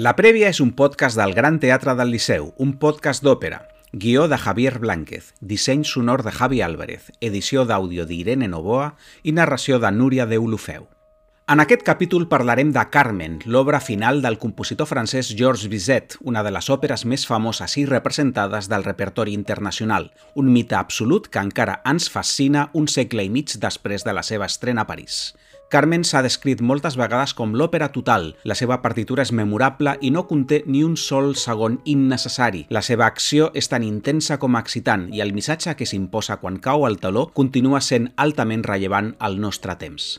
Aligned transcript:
La 0.00 0.14
Prèvia 0.16 0.48
és 0.48 0.62
un 0.64 0.70
podcast 0.72 1.18
del 1.18 1.34
Gran 1.36 1.58
Teatre 1.60 1.92
del 1.98 2.08
Liceu, 2.14 2.46
un 2.64 2.70
podcast 2.80 3.20
d'òpera. 3.20 3.58
Guió 3.92 4.22
de 4.32 4.38
Javier 4.40 4.78
Blánquez, 4.80 5.26
disseny 5.42 5.82
sonor 5.84 6.22
de 6.24 6.32
Javi 6.32 6.62
Álvarez, 6.64 7.10
edició 7.20 7.66
d'àudio 7.68 8.06
d'Irene 8.08 8.48
Novoa 8.48 8.94
i 9.28 9.34
narració 9.36 9.76
de 9.82 9.90
Núria 9.92 10.24
de 10.30 10.38
Ulufeu. 10.40 10.86
En 11.52 11.60
aquest 11.60 11.84
capítol 11.84 12.24
parlarem 12.32 12.72
de 12.72 12.86
Carmen, 12.88 13.42
l'obra 13.44 13.82
final 13.84 14.22
del 14.24 14.38
compositor 14.40 14.88
francès 14.88 15.34
Georges 15.36 15.68
Bizet, 15.68 16.16
una 16.22 16.46
de 16.46 16.54
les 16.56 16.72
òperes 16.72 17.04
més 17.04 17.26
famoses 17.28 17.76
i 17.76 17.84
representades 17.84 18.72
del 18.72 18.88
repertori 18.88 19.36
internacional, 19.36 20.14
un 20.32 20.48
mite 20.48 20.80
absolut 20.80 21.28
que 21.28 21.44
encara 21.44 21.82
ens 21.84 22.08
fascina 22.08 22.70
un 22.72 22.88
segle 22.88 23.28
i 23.28 23.28
mig 23.28 23.52
després 23.60 24.08
de 24.08 24.16
la 24.16 24.24
seva 24.24 24.48
estrena 24.48 24.88
a 24.88 24.92
París. 24.94 25.34
Carmen 25.70 26.02
s'ha 26.02 26.18
descrit 26.26 26.58
moltes 26.66 26.96
vegades 26.98 27.30
com 27.38 27.52
l'òpera 27.54 27.92
total. 27.94 28.32
La 28.42 28.56
seva 28.58 28.80
partitura 28.82 29.22
és 29.22 29.30
memorable 29.30 29.92
i 30.02 30.08
no 30.10 30.24
conté 30.26 30.64
ni 30.66 30.80
un 30.82 30.96
sol 30.98 31.36
segon 31.38 31.76
innecessari. 31.92 32.64
La 32.74 32.82
seva 32.82 33.06
acció 33.06 33.52
és 33.54 33.70
tan 33.70 33.86
intensa 33.86 34.40
com 34.42 34.58
excitant 34.58 35.06
i 35.14 35.22
el 35.22 35.30
missatge 35.36 35.76
que 35.78 35.86
s'imposa 35.86 36.40
quan 36.42 36.58
cau 36.58 36.88
el 36.90 36.98
taló 36.98 37.28
continua 37.38 37.78
sent 37.86 38.10
altament 38.16 38.66
rellevant 38.66 39.14
al 39.20 39.38
nostre 39.38 39.78
temps. 39.78 40.16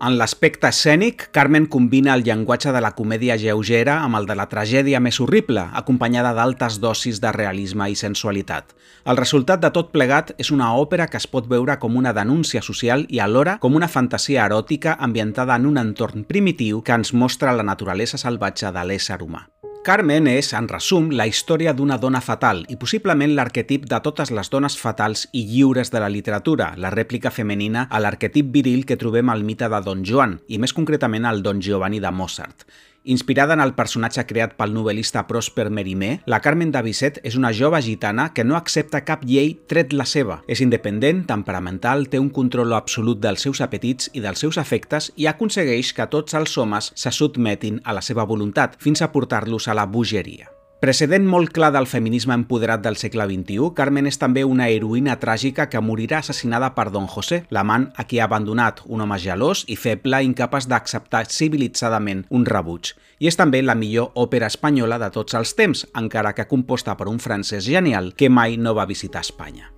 En 0.00 0.14
l'aspecte 0.16 0.64
escènic, 0.64 1.26
Carmen 1.28 1.66
combina 1.68 2.14
el 2.16 2.22
llenguatge 2.24 2.72
de 2.72 2.80
la 2.80 2.94
comèdia 2.96 3.34
lleugera 3.36 3.98
amb 4.00 4.16
el 4.16 4.28
de 4.30 4.36
la 4.38 4.46
tragèdia 4.48 4.96
més 5.04 5.18
horrible, 5.20 5.66
acompanyada 5.76 6.30
d'altes 6.38 6.78
dosis 6.80 7.20
de 7.20 7.34
realisme 7.36 7.90
i 7.92 7.98
sensualitat. 8.00 8.72
El 9.04 9.20
resultat 9.20 9.60
de 9.60 9.68
tot 9.76 9.92
plegat 9.92 10.32
és 10.40 10.54
una 10.56 10.72
òpera 10.80 11.10
que 11.12 11.20
es 11.20 11.28
pot 11.28 11.52
veure 11.52 11.76
com 11.84 12.00
una 12.00 12.16
denúncia 12.16 12.64
social 12.64 13.04
i 13.10 13.20
alhora 13.20 13.58
com 13.60 13.76
una 13.76 13.92
fantasia 13.92 14.48
eròtica 14.48 14.96
ambientada 14.98 15.60
en 15.60 15.68
un 15.68 15.76
entorn 15.76 16.24
primitiu 16.24 16.80
que 16.80 16.96
ens 16.96 17.12
mostra 17.12 17.52
la 17.52 17.66
naturalesa 17.74 18.16
salvatge 18.16 18.72
de 18.72 18.88
l'ésser 18.88 19.20
humà. 19.20 19.50
Carmen 19.80 20.26
és, 20.28 20.50
en 20.52 20.66
resum, 20.68 21.06
la 21.16 21.24
història 21.24 21.72
d'una 21.72 21.96
dona 21.96 22.20
fatal 22.20 22.58
i 22.68 22.74
possiblement 22.76 23.32
l'arquetip 23.32 23.86
de 23.88 23.96
totes 24.04 24.28
les 24.36 24.50
dones 24.52 24.76
fatals 24.76 25.22
i 25.32 25.46
lliures 25.48 25.88
de 25.94 26.02
la 26.04 26.10
literatura, 26.12 26.74
la 26.76 26.90
rèplica 26.92 27.32
femenina 27.32 27.86
a 27.88 28.02
l'arquetip 28.04 28.50
viril 28.52 28.84
que 28.84 28.98
trobem 29.00 29.32
al 29.32 29.40
mite 29.40 29.70
de 29.72 29.80
Don 29.86 30.04
Joan 30.04 30.36
i 30.52 30.60
més 30.60 30.76
concretament 30.76 31.24
al 31.24 31.40
Don 31.40 31.64
Giovanni 31.64 32.00
de 32.04 32.12
Mozart. 32.12 32.68
Inspirada 33.04 33.54
en 33.54 33.62
el 33.64 33.72
personatge 33.72 34.26
creat 34.28 34.58
pel 34.58 34.74
novel·lista 34.76 35.22
Prosper 35.28 35.70
Mérimée, 35.72 36.18
la 36.28 36.42
Carmen 36.44 36.68
de 36.74 36.82
Bizet 36.84 37.22
és 37.24 37.38
una 37.38 37.52
jove 37.56 37.80
gitana 37.80 38.28
que 38.36 38.44
no 38.44 38.58
accepta 38.58 39.00
cap 39.08 39.24
llei 39.24 39.54
tret 39.72 39.96
la 39.96 40.04
seva. 40.04 40.42
És 40.46 40.60
independent, 40.60 41.24
temperamental, 41.32 42.10
té 42.12 42.20
un 42.20 42.28
control 42.28 42.76
absolut 42.76 43.24
dels 43.24 43.48
seus 43.48 43.64
apetits 43.64 44.12
i 44.12 44.20
dels 44.20 44.44
seus 44.44 44.60
afectes 44.60 45.12
i 45.16 45.30
aconsegueix 45.32 45.94
que 45.96 46.10
tots 46.12 46.36
els 46.36 46.56
homes 46.60 46.92
se 46.94 47.16
sotmetin 47.16 47.80
a 47.84 47.96
la 47.96 48.04
seva 48.04 48.28
voluntat, 48.28 48.76
fins 48.76 49.00
a 49.00 49.12
portar-los 49.14 49.68
a 49.68 49.80
la 49.80 49.88
bogeria. 49.88 50.59
Precedent 50.80 51.26
molt 51.28 51.50
clar 51.52 51.68
del 51.74 51.84
feminisme 51.84 52.32
empoderat 52.32 52.80
del 52.80 52.94
segle 52.96 53.26
XXI, 53.28 53.66
Carmen 53.76 54.06
és 54.08 54.16
també 54.16 54.46
una 54.48 54.70
heroïna 54.72 55.18
tràgica 55.20 55.66
que 55.68 55.82
morirà 55.84 56.22
assassinada 56.24 56.70
per 56.72 56.86
Don 56.94 57.04
José, 57.04 57.42
l'amant 57.52 57.90
a 58.00 58.06
qui 58.08 58.16
ha 58.16 58.24
abandonat, 58.24 58.80
un 58.88 59.04
home 59.04 59.18
gelós 59.20 59.66
i 59.68 59.76
feble 59.76 60.22
incapaç 60.24 60.70
d'acceptar 60.72 61.26
civilitzadament 61.28 62.22
un 62.30 62.46
rebuig. 62.48 62.94
I 63.20 63.28
és 63.28 63.36
també 63.36 63.60
la 63.60 63.76
millor 63.76 64.16
òpera 64.24 64.48
espanyola 64.48 64.96
de 65.02 65.10
tots 65.12 65.36
els 65.36 65.52
temps, 65.58 65.84
encara 66.00 66.32
que 66.32 66.48
composta 66.48 66.96
per 66.96 67.10
un 67.12 67.20
francès 67.20 67.68
genial 67.68 68.14
que 68.16 68.32
mai 68.32 68.56
no 68.56 68.72
va 68.72 68.88
visitar 68.88 69.20
Espanya. 69.20 69.68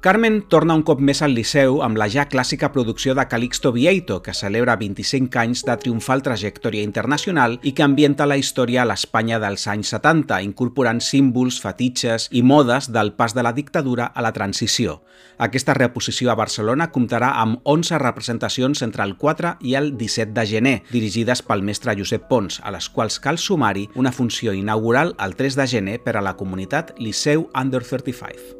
Carmen 0.00 0.46
torna 0.48 0.72
un 0.72 0.80
cop 0.80 1.02
més 1.04 1.18
al 1.20 1.34
Liceu 1.36 1.82
amb 1.84 1.98
la 2.00 2.06
ja 2.08 2.22
clàssica 2.24 2.70
producció 2.72 3.12
de 3.12 3.26
Calixto 3.28 3.68
Vieito, 3.74 4.22
que 4.24 4.32
celebra 4.32 4.78
25 4.80 5.36
anys 5.36 5.60
de 5.68 5.74
triomfal 5.76 6.22
trajectòria 6.24 6.80
internacional 6.80 7.58
i 7.60 7.74
que 7.76 7.84
ambienta 7.84 8.24
la 8.24 8.38
història 8.40 8.80
a 8.80 8.86
l'Espanya 8.88 9.36
dels 9.42 9.66
anys 9.68 9.90
70, 9.92 10.38
incorporant 10.40 11.02
símbols, 11.04 11.58
fetitxes 11.60 12.30
i 12.32 12.40
modes 12.40 12.88
del 12.94 13.12
pas 13.12 13.34
de 13.36 13.44
la 13.44 13.52
dictadura 13.52 14.06
a 14.06 14.24
la 14.24 14.30
transició. 14.32 15.02
Aquesta 15.36 15.74
reposició 15.76 16.30
a 16.32 16.38
Barcelona 16.40 16.88
comptarà 16.94 17.34
amb 17.42 17.60
11 17.68 17.98
representacions 18.00 18.80
entre 18.86 19.04
el 19.04 19.18
4 19.20 19.58
i 19.60 19.76
el 19.76 19.92
17 19.98 20.32
de 20.32 20.46
gener, 20.48 20.74
dirigides 20.88 21.44
pel 21.44 21.60
mestre 21.60 21.92
Josep 21.98 22.24
Pons, 22.30 22.62
a 22.64 22.72
les 22.72 22.88
quals 22.88 23.20
cal 23.20 23.36
sumar-hi 23.36 23.90
una 24.00 24.16
funció 24.16 24.56
inaugural 24.56 25.12
el 25.20 25.36
3 25.36 25.60
de 25.60 25.68
gener 25.76 26.00
per 26.00 26.16
a 26.16 26.24
la 26.24 26.38
comunitat 26.40 26.96
Liceu 26.96 27.50
Under 27.52 27.84
35. 27.84 28.59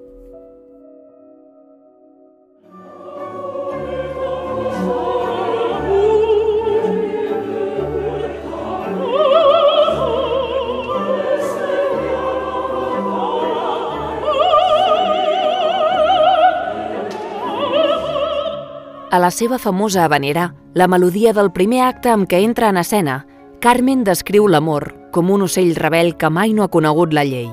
A 19.10 19.18
la 19.18 19.32
seva 19.32 19.58
famosa 19.58 20.04
habanera, 20.04 20.54
la 20.72 20.86
melodia 20.86 21.32
del 21.34 21.50
primer 21.50 21.80
acte 21.82 22.12
amb 22.12 22.28
què 22.30 22.38
entra 22.46 22.68
en 22.70 22.76
escena, 22.78 23.24
Carmen 23.58 24.04
descriu 24.06 24.44
l'amor 24.46 24.84
com 25.10 25.32
un 25.34 25.42
ocell 25.42 25.72
rebel 25.74 26.12
que 26.14 26.30
mai 26.30 26.52
no 26.54 26.62
ha 26.62 26.70
conegut 26.70 27.10
la 27.10 27.24
llei. 27.26 27.48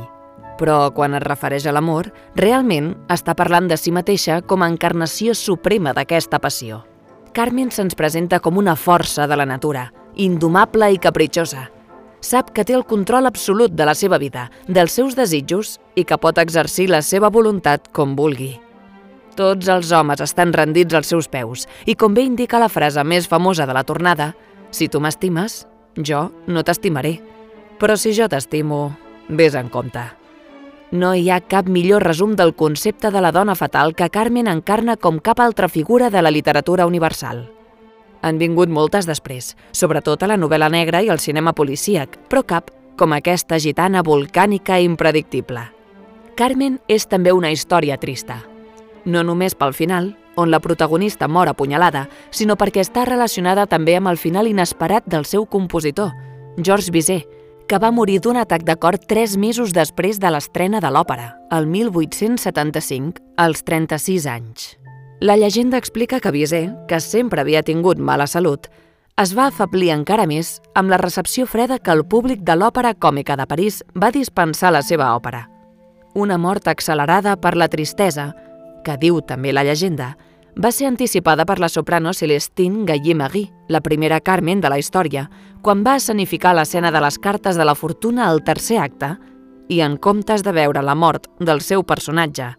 Però 0.59 0.91
quan 0.93 1.15
es 1.17 1.23
refereix 1.25 1.65
a 1.65 1.73
l'amor, 1.73 2.11
realment 2.37 2.91
està 3.09 3.33
parlant 3.33 3.65
de 3.71 3.77
si 3.77 3.89
mateixa 3.89 4.43
com 4.45 4.61
a 4.61 4.69
encarnació 4.69 5.33
suprema 5.33 5.95
d'aquesta 5.97 6.37
passió. 6.37 6.83
Carmen 7.33 7.73
se'ns 7.73 7.97
presenta 7.97 8.37
com 8.39 8.61
una 8.61 8.77
força 8.77 9.25
de 9.25 9.41
la 9.41 9.49
natura, 9.49 9.87
indomable 10.13 10.91
i 10.93 11.01
capritxosa. 11.01 11.71
Sap 12.21 12.53
que 12.53 12.65
té 12.69 12.77
el 12.77 12.85
control 12.85 13.25
absolut 13.25 13.73
de 13.73 13.89
la 13.89 13.97
seva 13.97 14.21
vida, 14.21 14.51
dels 14.67 14.93
seus 14.93 15.17
desitjos 15.17 15.79
i 15.95 16.05
que 16.05 16.21
pot 16.21 16.37
exercir 16.37 16.91
la 16.93 17.01
seva 17.01 17.33
voluntat 17.33 17.89
com 17.89 18.13
vulgui. 18.13 18.53
Tots 19.37 19.67
els 19.69 19.91
homes 19.93 20.21
estan 20.23 20.49
rendits 20.49 20.95
als 20.97 21.11
seus 21.13 21.27
peus 21.29 21.67
i 21.85 21.93
com 21.93 22.15
bé 22.17 22.23
indica 22.25 22.57
la 22.57 22.71
frase 22.73 23.03
més 23.05 23.27
famosa 23.29 23.67
de 23.69 23.73
la 23.77 23.83
tornada, 23.85 24.31
si 24.73 24.87
tu 24.89 24.97
m'estimes, 24.99 25.59
jo 26.01 26.31
no 26.47 26.63
t'estimaré. 26.65 27.19
Però 27.77 27.93
si 28.01 28.15
jo 28.17 28.25
t'estimo, 28.25 28.95
vés 29.29 29.53
en 29.53 29.69
compte. 29.69 30.01
No 30.89 31.13
hi 31.13 31.29
ha 31.29 31.37
cap 31.45 31.69
millor 31.69 32.01
resum 32.07 32.33
del 32.39 32.55
concepte 32.55 33.11
de 33.13 33.21
la 33.21 33.31
dona 33.31 33.53
fatal 33.53 33.93
que 33.93 34.09
Carmen 34.09 34.49
encarna 34.49 34.97
com 34.97 35.21
cap 35.21 35.39
altra 35.43 35.69
figura 35.69 36.09
de 36.09 36.25
la 36.25 36.33
literatura 36.33 36.87
universal. 36.89 37.45
Han 38.25 38.41
vingut 38.41 38.73
moltes 38.73 39.05
després, 39.05 39.53
sobretot 39.71 40.23
a 40.23 40.33
la 40.33 40.41
novel·la 40.41 40.71
negra 40.73 41.03
i 41.05 41.13
al 41.13 41.21
cinema 41.21 41.53
policíac, 41.53 42.17
però 42.25 42.41
cap 42.41 42.73
com 42.97 43.13
aquesta 43.13 43.61
gitana 43.61 44.01
volcànica 44.01 44.81
i 44.81 44.89
impredictible. 44.89 45.69
Carmen 46.33 46.81
és 46.89 47.05
també 47.05 47.33
una 47.35 47.51
història 47.53 47.97
trista, 48.01 48.41
no 49.05 49.23
només 49.23 49.55
pel 49.55 49.73
final, 49.73 50.15
on 50.37 50.51
la 50.51 50.59
protagonista 50.59 51.27
mor 51.27 51.49
apunyalada, 51.49 52.07
sinó 52.29 52.55
perquè 52.55 52.83
està 52.85 53.05
relacionada 53.05 53.65
també 53.65 53.97
amb 53.97 54.11
el 54.11 54.17
final 54.21 54.47
inesperat 54.47 55.05
del 55.09 55.25
seu 55.25 55.45
compositor, 55.45 56.13
Georges 56.57 56.91
Bizet, 56.91 57.27
que 57.67 57.79
va 57.83 57.91
morir 57.91 58.21
d'un 58.23 58.37
atac 58.39 58.63
de 58.63 58.77
cor 58.79 58.95
tres 58.97 59.35
mesos 59.37 59.73
després 59.75 60.21
de 60.23 60.31
l'estrena 60.31 60.79
de 60.79 60.91
l'òpera, 60.93 61.33
el 61.51 61.67
1875, 61.67 63.19
als 63.35 63.63
36 63.67 64.27
anys. 64.31 64.77
La 65.19 65.35
llegenda 65.35 65.77
explica 65.77 66.21
que 66.21 66.31
Bizet, 66.31 66.71
que 66.87 67.01
sempre 67.01 67.41
havia 67.41 67.63
tingut 67.65 67.99
mala 67.99 68.27
salut, 68.27 68.69
es 69.17 69.33
va 69.33 69.47
afablir 69.49 69.89
encara 69.89 70.27
més 70.29 70.59
amb 70.77 70.93
la 70.93 70.99
recepció 71.01 71.47
freda 71.49 71.79
que 71.81 71.91
el 71.91 72.05
públic 72.05 72.43
de 72.45 72.53
l'Òpera 72.55 72.93
Còmica 72.93 73.35
de 73.35 73.47
París 73.49 73.81
va 73.97 74.13
dispensar 74.13 74.71
la 74.71 74.83
seva 74.85 75.09
òpera. 75.17 75.47
Una 76.13 76.37
mort 76.37 76.67
accelerada 76.69 77.35
per 77.41 77.55
la 77.57 77.67
tristesa, 77.67 78.29
que 78.87 78.95
diu 79.01 79.19
també 79.27 79.51
la 79.51 79.65
llegenda, 79.67 80.13
va 80.57 80.71
ser 80.71 80.87
anticipada 80.87 81.45
per 81.45 81.59
la 81.59 81.69
soprano 81.69 82.13
Celestine 82.15 82.85
Gallé-Marie, 82.87 83.51
la 83.67 83.81
primera 83.81 84.21
Carmen 84.21 84.61
de 84.63 84.71
la 84.71 84.79
història, 84.79 85.27
quan 85.61 85.83
va 85.85 85.97
escenificar 85.99 86.55
l'escena 86.55 86.91
de 86.91 87.01
les 87.03 87.19
cartes 87.19 87.59
de 87.59 87.65
la 87.67 87.75
fortuna 87.75 88.29
al 88.29 88.43
tercer 88.47 88.79
acte 88.81 89.11
i, 89.67 89.81
en 89.81 89.97
comptes 89.97 90.43
de 90.43 90.53
veure 90.55 90.81
la 90.81 90.95
mort 90.95 91.27
del 91.39 91.61
seu 91.61 91.83
personatge, 91.83 92.53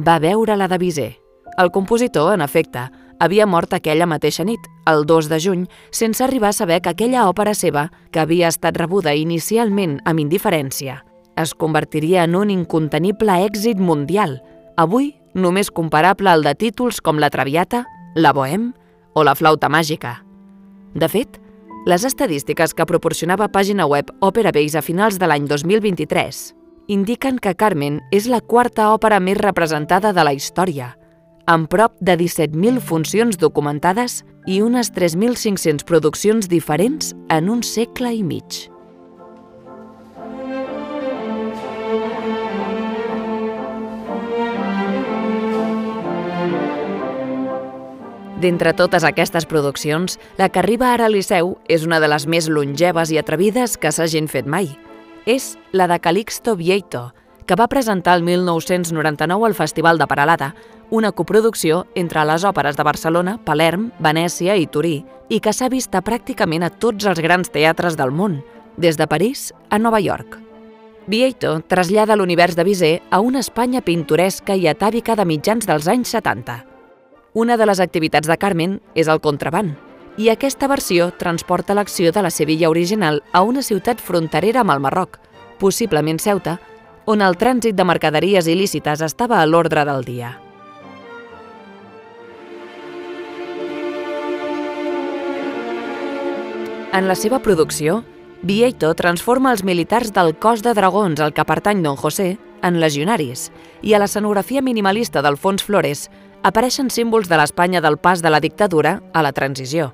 va 0.00 0.18
veure 0.18 0.56
la 0.56 0.68
de 0.68 0.78
Bizet. 0.80 1.20
El 1.56 1.70
compositor, 1.72 2.34
en 2.34 2.42
efecte, 2.44 2.82
havia 3.20 3.46
mort 3.46 3.72
aquella 3.72 4.08
mateixa 4.08 4.44
nit, 4.44 4.60
el 4.90 5.06
2 5.06 5.28
de 5.30 5.38
juny, 5.40 5.62
sense 5.90 6.24
arribar 6.24 6.50
a 6.50 6.56
saber 6.56 6.82
que 6.82 6.92
aquella 6.92 7.28
òpera 7.30 7.54
seva, 7.54 7.90
que 8.12 8.20
havia 8.20 8.48
estat 8.48 8.76
rebuda 8.76 9.14
inicialment 9.16 10.00
amb 10.04 10.20
indiferència, 10.20 10.98
es 11.36 11.54
convertiria 11.54 12.24
en 12.24 12.34
un 12.36 12.50
incontenible 12.50 13.38
èxit 13.46 13.80
mundial, 13.80 14.40
avui 14.76 15.14
només 15.36 15.70
comparable 15.70 16.32
al 16.32 16.42
de 16.42 16.56
títols 16.56 17.02
com 17.04 17.20
La 17.20 17.30
Traviata, 17.30 17.84
La 18.16 18.32
Bohème 18.32 18.72
o 19.14 19.24
La 19.24 19.36
Flauta 19.36 19.68
Màgica. 19.68 20.22
De 20.96 21.08
fet, 21.12 21.38
les 21.86 22.04
estadístiques 22.08 22.72
que 22.74 22.88
proporcionava 22.88 23.46
pàgina 23.52 23.86
web 23.86 24.10
Opera 24.24 24.50
Base 24.50 24.80
a 24.80 24.82
finals 24.82 25.20
de 25.20 25.28
l'any 25.28 25.46
2023 25.46 26.56
indiquen 26.86 27.38
que 27.42 27.54
Carmen 27.58 28.00
és 28.14 28.28
la 28.30 28.40
quarta 28.40 28.92
òpera 28.94 29.18
més 29.20 29.38
representada 29.40 30.12
de 30.14 30.24
la 30.24 30.32
història, 30.36 30.92
amb 31.46 31.68
prop 31.70 31.94
de 32.00 32.16
17.000 32.18 32.80
funcions 32.82 33.38
documentades 33.38 34.22
i 34.46 34.60
unes 34.62 34.92
3.500 34.94 35.86
produccions 35.86 36.48
diferents 36.50 37.12
en 37.30 37.50
un 37.50 37.62
segle 37.66 38.14
i 38.14 38.22
mig. 38.22 38.66
D'entre 48.36 48.74
totes 48.76 49.04
aquestes 49.08 49.46
produccions, 49.48 50.18
la 50.36 50.50
que 50.52 50.60
arriba 50.60 50.90
ara 50.92 51.06
al 51.08 51.14
Liceu 51.16 51.54
és 51.72 51.86
una 51.88 52.02
de 52.04 52.08
les 52.12 52.26
més 52.28 52.50
longeves 52.52 53.08
i 53.08 53.16
atrevides 53.16 53.78
que 53.80 53.88
s'hagin 53.88 54.28
fet 54.28 54.44
mai. 54.44 54.68
És 55.24 55.54
la 55.72 55.86
de 55.88 55.96
Calixto 56.04 56.52
Vieito, 56.54 57.14
que 57.46 57.56
va 57.56 57.68
presentar 57.72 58.18
el 58.18 58.26
1999 58.26 59.46
al 59.46 59.56
Festival 59.56 59.96
de 59.96 60.06
Paralada, 60.06 60.54
una 60.90 61.12
coproducció 61.12 61.86
entre 61.94 62.26
les 62.28 62.44
òperes 62.44 62.76
de 62.76 62.84
Barcelona, 62.84 63.38
Palerm, 63.42 63.88
Venècia 64.04 64.58
i 64.60 64.68
Turí, 64.68 64.98
i 65.32 65.40
que 65.40 65.56
s'ha 65.56 65.72
vist 65.72 65.96
pràcticament 65.96 66.66
a 66.66 66.70
tots 66.70 67.08
els 67.08 67.24
grans 67.24 67.48
teatres 67.48 67.96
del 67.96 68.12
món, 68.12 68.42
des 68.76 69.00
de 69.00 69.08
París 69.08 69.54
a 69.70 69.80
Nova 69.80 70.04
York. 70.04 70.36
Vieito 71.08 71.62
trasllada 71.64 72.20
l'univers 72.20 72.54
de 72.54 72.68
Bizet 72.68 73.02
a 73.10 73.20
una 73.24 73.40
Espanya 73.40 73.80
pintoresca 73.80 74.60
i 74.60 74.68
atàvica 74.68 75.16
de 75.16 75.24
mitjans 75.24 75.64
dels 75.64 75.88
anys 75.88 76.12
70. 76.12 76.75
Una 77.36 77.58
de 77.60 77.66
les 77.68 77.80
activitats 77.84 78.30
de 78.30 78.34
Carmen 78.40 78.78
és 78.96 79.10
el 79.12 79.18
contraband, 79.20 79.74
i 80.16 80.30
aquesta 80.32 80.70
versió 80.72 81.10
transporta 81.20 81.74
l'acció 81.76 82.08
de 82.08 82.22
la 82.24 82.30
Sevilla 82.32 82.70
original 82.72 83.18
a 83.36 83.42
una 83.44 83.60
ciutat 83.60 84.00
fronterera 84.00 84.62
amb 84.62 84.72
el 84.72 84.80
Marroc, 84.80 85.18
possiblement 85.60 86.16
Ceuta, 86.16 86.54
on 87.04 87.20
el 87.20 87.36
trànsit 87.36 87.76
de 87.76 87.84
mercaderies 87.84 88.48
il·lícites 88.48 89.04
estava 89.04 89.42
a 89.42 89.44
l'ordre 89.44 89.84
del 89.84 90.08
dia. 90.08 90.32
En 96.96 97.04
la 97.04 97.20
seva 97.20 97.42
producció, 97.44 98.00
Vieito 98.40 98.94
transforma 98.96 99.52
els 99.52 99.60
militars 99.60 100.08
del 100.16 100.38
cos 100.40 100.64
de 100.64 100.72
dragons 100.72 101.20
al 101.20 101.36
que 101.36 101.44
pertany 101.44 101.84
Don 101.84 102.00
José 102.00 102.38
en 102.64 102.80
legionaris 102.80 103.50
i 103.82 103.92
a 103.92 104.00
l'escenografia 104.00 104.64
minimalista 104.64 105.20
d'Alfons 105.20 105.64
Flores 105.68 106.08
apareixen 106.42 106.90
símbols 106.90 107.28
de 107.28 107.38
l'Espanya 107.38 107.80
del 107.80 107.98
pas 107.98 108.22
de 108.22 108.30
la 108.30 108.40
dictadura 108.40 109.00
a 109.12 109.22
la 109.22 109.32
transició. 109.32 109.92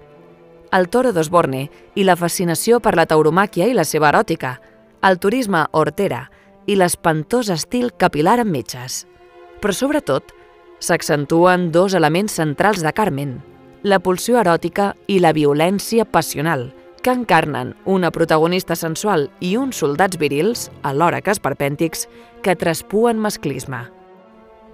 El 0.73 0.89
toro 0.89 1.13
d'Osborne 1.13 1.67
i 1.95 2.05
la 2.05 2.17
fascinació 2.17 2.81
per 2.81 2.95
la 2.97 3.07
tauromàquia 3.07 3.69
i 3.69 3.75
la 3.77 3.85
seva 3.85 4.09
eròtica, 4.09 4.59
el 5.03 5.19
turisme 5.19 5.67
hortera 5.73 6.29
i 6.67 6.77
l'espantós 6.79 7.51
estil 7.51 7.91
capilar 7.93 8.39
amb 8.41 8.55
metges. 8.55 9.03
Però 9.61 9.75
sobretot, 9.75 10.33
s'accentuen 10.79 11.71
dos 11.73 11.95
elements 11.95 12.39
centrals 12.39 12.83
de 12.83 12.93
Carmen, 12.93 13.41
la 13.83 13.99
pulsió 13.99 14.39
eròtica 14.41 14.93
i 15.11 15.19
la 15.19 15.33
violència 15.35 16.05
passional, 16.07 16.71
que 17.03 17.11
encarnen 17.11 17.75
una 17.85 18.13
protagonista 18.15 18.77
sensual 18.79 19.29
i 19.41 19.57
uns 19.59 19.81
soldats 19.83 20.19
virils, 20.19 20.71
alhora 20.83 21.21
que 21.21 21.35
esperpèntics, 21.35 22.07
que 22.43 22.55
traspuen 22.57 23.19
masclisme. 23.19 23.83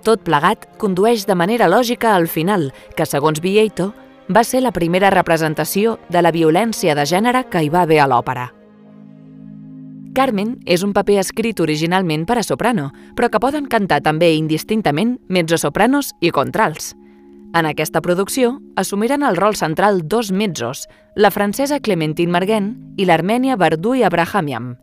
Tot 0.05 0.23
plegat 0.25 0.67
condueix 0.79 1.27
de 1.27 1.35
manera 1.35 1.69
lògica 1.69 2.15
al 2.15 2.29
final, 2.29 2.71
que, 2.97 3.07
segons 3.07 3.41
Vieito, 3.41 3.93
va 4.29 4.45
ser 4.45 4.61
la 4.63 4.73
primera 4.73 5.11
representació 5.11 5.99
de 6.09 6.23
la 6.23 6.33
violència 6.33 6.95
de 6.95 7.07
gènere 7.09 7.47
que 7.51 7.65
hi 7.65 7.73
va 7.73 7.83
haver 7.83 8.01
a 8.05 8.09
l'òpera. 8.11 8.53
Carmen 10.15 10.57
és 10.67 10.83
un 10.83 10.93
paper 10.97 11.19
escrit 11.23 11.61
originalment 11.61 12.25
per 12.27 12.39
a 12.41 12.43
soprano, 12.43 12.89
però 13.15 13.29
que 13.31 13.41
poden 13.41 13.69
cantar 13.71 14.01
també 14.03 14.33
indistintament 14.35 15.19
mezzosopranos 15.29 16.15
i 16.21 16.33
contrals. 16.35 16.95
En 17.55 17.65
aquesta 17.65 18.03
producció 18.05 18.59
assumiran 18.77 19.23
el 19.25 19.37
rol 19.37 19.57
central 19.57 20.03
dos 20.05 20.33
mezzos, 20.33 20.87
la 21.15 21.31
francesa 21.31 21.81
Clementine 21.81 22.33
Marguin 22.33 22.75
i 22.99 23.07
l'armènia 23.09 23.57
Verdui 23.57 24.03
Abrahamian, 24.05 24.75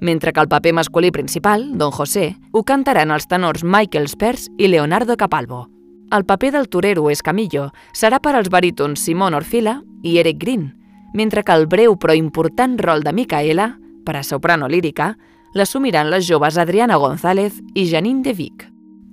mentre 0.00 0.32
que 0.32 0.40
el 0.40 0.48
paper 0.48 0.72
masculí 0.74 1.10
principal, 1.10 1.76
Don 1.78 1.90
José, 1.90 2.36
ho 2.52 2.62
cantaran 2.64 3.10
els 3.10 3.28
tenors 3.28 3.64
Michael 3.64 4.08
Spers 4.08 4.50
i 4.58 4.68
Leonardo 4.68 5.16
Capalvo. 5.16 5.66
El 6.12 6.24
paper 6.24 6.52
del 6.52 6.68
torero 6.68 7.10
Escamillo 7.10 7.72
serà 7.92 8.20
per 8.22 8.36
als 8.36 8.50
barítons 8.50 9.00
Simon 9.02 9.34
Orfila 9.34 9.80
i 10.02 10.18
Eric 10.18 10.38
Green, 10.38 10.68
mentre 11.14 11.42
que 11.42 11.52
el 11.52 11.66
breu 11.66 11.96
però 11.98 12.14
important 12.14 12.78
rol 12.78 13.02
de 13.02 13.12
Micaela, 13.12 13.72
per 14.04 14.16
a 14.16 14.22
soprano 14.22 14.68
lírica, 14.68 15.16
l'assumiran 15.56 16.10
les 16.12 16.28
joves 16.28 16.58
Adriana 16.58 16.96
González 17.00 17.62
i 17.74 17.86
Janine 17.90 18.22
de 18.22 18.34
Vic. 18.34 18.66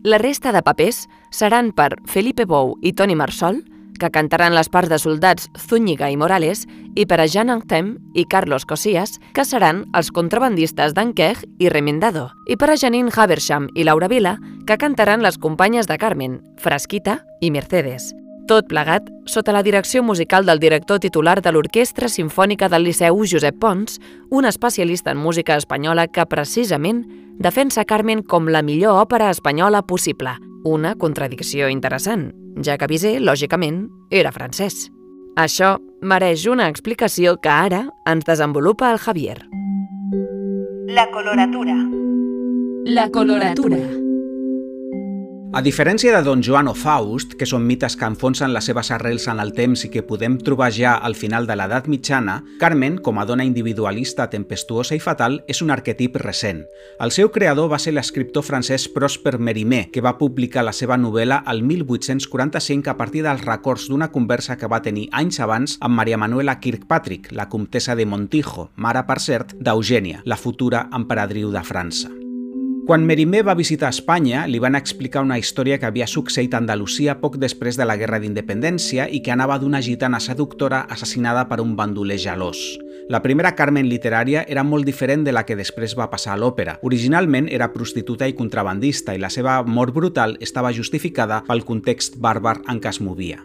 La 0.04 0.20
resta 0.20 0.52
de 0.52 0.62
papers 0.62 1.08
seran 1.32 1.72
per 1.72 1.96
Felipe 2.06 2.46
Bou 2.46 2.76
i 2.84 2.92
Toni 2.92 3.16
Marsol, 3.16 3.64
que 4.00 4.12
cantaran 4.12 4.56
les 4.56 4.70
parts 4.70 4.90
de 4.90 5.00
soldats 5.00 5.50
Zúñiga 5.58 6.10
i 6.12 6.18
Morales, 6.18 6.66
i 6.96 7.06
per 7.10 7.20
a 7.22 7.28
Jean 7.28 7.50
Antem 7.50 7.96
i 8.14 8.26
Carlos 8.30 8.66
Cosías, 8.66 9.20
que 9.34 9.46
seran 9.46 9.86
els 9.98 10.12
contrabandistes 10.12 10.94
d'Anquej 10.94 11.46
i 11.60 11.70
Remendado, 11.70 12.30
i 12.48 12.58
per 12.58 12.72
a 12.74 12.78
Janine 12.78 13.14
Habersham 13.16 13.70
i 13.76 13.86
Laura 13.88 14.08
Vila, 14.12 14.38
que 14.68 14.78
cantaran 14.78 15.24
les 15.24 15.38
companyes 15.38 15.88
de 15.88 15.98
Carmen, 15.98 16.42
Frasquita 16.58 17.22
i 17.42 17.52
Mercedes. 17.52 18.14
Tot 18.48 18.68
plegat 18.68 19.08
sota 19.26 19.54
la 19.56 19.64
direcció 19.64 20.04
musical 20.04 20.46
del 20.46 20.60
director 20.60 21.00
titular 21.00 21.40
de 21.42 21.54
l'Orquestra 21.54 22.10
Simfònica 22.12 22.68
del 22.68 22.84
Liceu, 22.84 23.24
Josep 23.24 23.56
Pons, 23.60 24.02
un 24.30 24.46
especialista 24.46 25.12
en 25.12 25.18
música 25.18 25.56
espanyola 25.56 26.10
que, 26.12 26.26
precisament, 26.28 27.06
defensa 27.40 27.86
Carmen 27.86 28.22
com 28.22 28.52
la 28.52 28.62
millor 28.62 29.00
òpera 29.00 29.32
espanyola 29.32 29.82
possible, 29.88 30.36
una 30.64 30.96
contradicció 30.96 31.70
interessant, 31.70 32.32
ja 32.64 32.78
que 32.78 32.88
Bizet, 32.88 33.22
lògicament, 33.22 33.88
era 34.12 34.32
francès. 34.36 34.88
Això 35.40 35.78
mereix 36.02 36.46
una 36.48 36.68
explicació 36.70 37.38
que 37.42 37.50
ara 37.50 37.88
ens 38.10 38.28
desenvolupa 38.28 38.92
el 38.94 39.02
Javier. 39.02 39.40
La 40.94 41.10
coloratura. 41.12 41.76
La 42.86 43.10
coloratura. 43.10 44.03
A 45.54 45.62
diferència 45.62 46.10
de 46.16 46.24
Don 46.26 46.42
Joan 46.42 46.66
o 46.66 46.72
Faust, 46.74 47.36
que 47.38 47.46
són 47.46 47.62
mites 47.70 47.94
que 47.94 48.08
enfonsen 48.10 48.56
les 48.56 48.66
seves 48.66 48.88
arrels 48.96 49.28
en 49.30 49.38
el 49.38 49.52
temps 49.54 49.84
i 49.86 49.90
que 49.94 50.02
podem 50.02 50.40
trobar 50.42 50.72
ja 50.74 50.96
al 50.98 51.14
final 51.14 51.46
de 51.46 51.54
l'edat 51.54 51.86
mitjana, 51.86 52.40
Carmen, 52.58 52.96
com 53.06 53.20
a 53.22 53.26
dona 53.30 53.46
individualista, 53.46 54.26
tempestuosa 54.32 54.98
i 54.98 55.04
fatal, 55.04 55.44
és 55.46 55.62
un 55.62 55.70
arquetip 55.70 56.18
recent. 56.24 56.64
El 56.98 57.14
seu 57.14 57.30
creador 57.30 57.70
va 57.70 57.78
ser 57.78 57.94
l'escriptor 57.94 58.42
francès 58.42 58.88
Prosper 58.96 59.36
Mérimée, 59.38 59.92
que 59.94 60.02
va 60.02 60.16
publicar 60.18 60.66
la 60.66 60.74
seva 60.74 60.98
novel·la 60.98 61.44
el 61.54 61.62
1845 61.62 62.90
a 62.90 62.98
partir 62.98 63.22
dels 63.22 63.46
records 63.46 63.86
d'una 63.94 64.10
conversa 64.10 64.58
que 64.58 64.72
va 64.74 64.82
tenir 64.82 65.06
anys 65.14 65.38
abans 65.38 65.78
amb 65.82 66.02
Maria 66.02 66.18
Manuela 66.18 66.58
Kirkpatrick, 66.58 67.30
la 67.30 67.46
comtessa 67.54 67.94
de 67.94 68.10
Montijo, 68.10 68.72
mare, 68.74 69.06
per 69.06 69.22
cert, 69.22 69.54
d'Eugènia, 69.62 70.26
la 70.26 70.42
futura 70.48 70.88
emperadriu 70.90 71.54
de 71.54 71.62
França. 71.62 72.23
Quan 72.84 73.06
Merimé 73.08 73.40
va 73.48 73.54
visitar 73.56 73.88
Espanya, 73.94 74.42
li 74.44 74.60
van 74.60 74.76
explicar 74.76 75.22
una 75.24 75.38
història 75.40 75.78
que 75.80 75.88
havia 75.88 76.04
succeït 76.04 76.52
a 76.52 76.60
Andalusia 76.60 77.14
poc 77.22 77.38
després 77.40 77.78
de 77.80 77.86
la 77.88 77.96
Guerra 77.96 78.20
d'Independència 78.20 79.06
i 79.08 79.22
que 79.24 79.32
anava 79.32 79.56
d'una 79.62 79.80
gitana 79.80 80.20
seductora 80.20 80.82
assassinada 80.92 81.46
per 81.48 81.62
un 81.64 81.78
bandoler 81.80 82.20
gelós. 82.20 82.60
La 83.08 83.22
primera 83.24 83.54
Carmen 83.56 83.88
literària 83.88 84.44
era 84.52 84.68
molt 84.68 84.84
diferent 84.84 85.24
de 85.24 85.32
la 85.32 85.46
que 85.48 85.56
després 85.56 85.96
va 85.96 86.10
passar 86.12 86.36
a 86.36 86.42
l'òpera. 86.44 86.76
Originalment 86.84 87.48
era 87.48 87.72
prostituta 87.72 88.28
i 88.28 88.36
contrabandista 88.36 89.16
i 89.16 89.24
la 89.24 89.32
seva 89.32 89.62
mort 89.64 89.96
brutal 89.96 90.36
estava 90.42 90.76
justificada 90.76 91.40
pel 91.48 91.64
context 91.64 92.20
bàrbar 92.20 92.60
en 92.68 92.84
què 92.84 92.92
es 92.92 93.00
movia. 93.00 93.40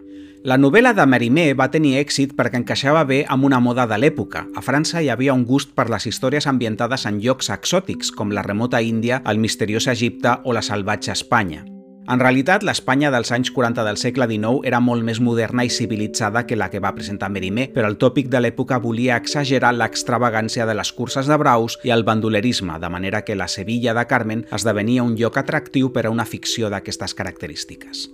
La 0.44 0.54
novel·la 0.56 0.92
de 0.94 1.02
Merimé 1.02 1.48
va 1.58 1.66
tenir 1.66 1.96
èxit 1.98 2.36
perquè 2.38 2.60
encaixava 2.60 3.00
bé 3.04 3.24
amb 3.26 3.44
una 3.48 3.58
moda 3.58 3.88
de 3.90 3.96
l'època. 3.98 4.44
A 4.54 4.62
França 4.62 5.00
hi 5.02 5.08
havia 5.10 5.34
un 5.34 5.42
gust 5.44 5.72
per 5.74 5.88
les 5.90 6.06
històries 6.06 6.46
ambientades 6.46 7.06
en 7.10 7.18
llocs 7.24 7.50
exòtics, 7.50 8.12
com 8.14 8.30
la 8.30 8.44
remota 8.46 8.78
Índia, 8.80 9.18
el 9.26 9.42
misteriós 9.42 9.88
Egipte 9.90 10.36
o 10.44 10.54
la 10.54 10.62
salvatge 10.62 11.10
Espanya. 11.10 11.64
En 12.08 12.22
realitat, 12.22 12.62
l'Espanya 12.62 13.10
dels 13.10 13.32
anys 13.34 13.50
40 13.52 13.82
del 13.84 13.98
segle 13.98 14.28
XIX 14.30 14.62
era 14.70 14.78
molt 14.80 15.02
més 15.04 15.18
moderna 15.20 15.64
i 15.66 15.72
civilitzada 15.74 16.44
que 16.46 16.56
la 16.56 16.70
que 16.70 16.80
va 16.80 16.94
presentar 16.94 17.32
Merimé, 17.34 17.66
però 17.74 17.90
el 17.90 17.98
tòpic 17.98 18.30
de 18.30 18.40
l'època 18.40 18.78
volia 18.78 19.18
exagerar 19.18 19.74
l'extravagància 19.74 20.64
de 20.70 20.78
les 20.78 20.92
curses 20.94 21.26
de 21.26 21.36
braus 21.36 21.80
i 21.82 21.90
el 21.90 22.06
bandolerisme, 22.06 22.78
de 22.78 22.88
manera 22.94 23.24
que 23.26 23.36
la 23.36 23.50
Sevilla 23.50 23.92
de 23.92 24.06
Carmen 24.06 24.46
esdevenia 24.54 25.02
un 25.02 25.18
lloc 25.18 25.36
atractiu 25.36 25.90
per 25.92 26.06
a 26.06 26.14
una 26.14 26.24
ficció 26.24 26.70
d'aquestes 26.70 27.18
característiques. 27.18 28.06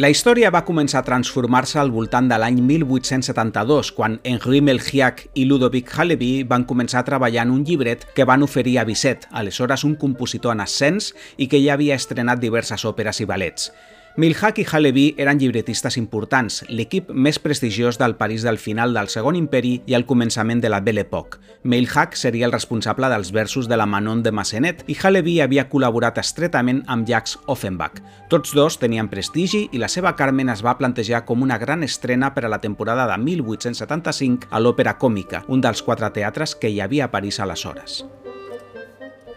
La 0.00 0.08
història 0.08 0.48
va 0.48 0.62
començar 0.64 1.02
a 1.02 1.04
transformar-se 1.04 1.76
al 1.80 1.90
voltant 1.92 2.30
de 2.30 2.36
l'any 2.40 2.62
1872, 2.64 3.90
quan 3.92 4.14
Henri 4.24 4.62
Melchiac 4.64 5.26
i 5.36 5.44
Ludovic 5.44 5.92
Halevi 5.92 6.30
van 6.48 6.64
començar 6.64 7.02
a 7.02 7.08
treballar 7.10 7.44
en 7.44 7.52
un 7.52 7.66
llibret 7.68 8.06
que 8.16 8.24
van 8.24 8.40
oferir 8.46 8.78
a 8.80 8.86
Bizet, 8.88 9.28
aleshores 9.42 9.84
un 9.84 9.98
compositor 10.00 10.56
en 10.56 10.64
ascens 10.64 11.12
i 11.36 11.50
que 11.52 11.60
ja 11.60 11.74
havia 11.76 12.00
estrenat 12.00 12.40
diverses 12.40 12.86
òperes 12.88 13.20
i 13.20 13.28
ballets. 13.28 13.68
Milhac 14.16 14.58
i 14.58 14.64
Halevi 14.66 15.04
eren 15.22 15.38
llibretistes 15.38 15.94
importants, 15.96 16.64
l'equip 16.66 17.12
més 17.14 17.38
prestigiós 17.38 17.94
del 17.96 18.16
París 18.18 18.42
del 18.42 18.58
final 18.58 18.90
del 18.92 19.06
Segon 19.08 19.36
Imperi 19.38 19.76
i 19.86 19.94
al 19.94 20.02
començament 20.04 20.58
de 20.60 20.68
la 20.68 20.80
Belle 20.82 21.04
Époque. 21.06 21.38
Milhac 21.62 22.16
seria 22.18 22.48
el 22.48 22.52
responsable 22.52 23.06
dels 23.12 23.30
versos 23.30 23.68
de 23.70 23.78
la 23.78 23.86
Manon 23.86 24.24
de 24.24 24.32
Massenet 24.34 24.82
i 24.90 24.96
Halevi 24.98 25.38
havia 25.40 25.68
col·laborat 25.70 26.18
estretament 26.18 26.82
amb 26.90 27.06
Jacques 27.06 27.38
Offenbach. 27.46 28.02
Tots 28.28 28.50
dos 28.58 28.80
tenien 28.82 29.08
prestigi 29.08 29.68
i 29.70 29.78
la 29.78 29.88
seva 29.88 30.16
Carmen 30.18 30.50
es 30.50 30.64
va 30.66 30.74
plantejar 30.76 31.22
com 31.24 31.46
una 31.46 31.58
gran 31.62 31.86
estrena 31.86 32.34
per 32.34 32.48
a 32.48 32.50
la 32.50 32.58
temporada 32.60 33.06
de 33.06 33.18
1875 33.22 34.50
a 34.50 34.58
l'Òpera 34.58 34.98
Còmica, 34.98 35.44
un 35.46 35.62
dels 35.62 35.86
quatre 35.86 36.10
teatres 36.10 36.58
que 36.58 36.68
hi 36.68 36.82
havia 36.82 37.06
a 37.06 37.14
París 37.14 37.38
aleshores. 37.38 38.02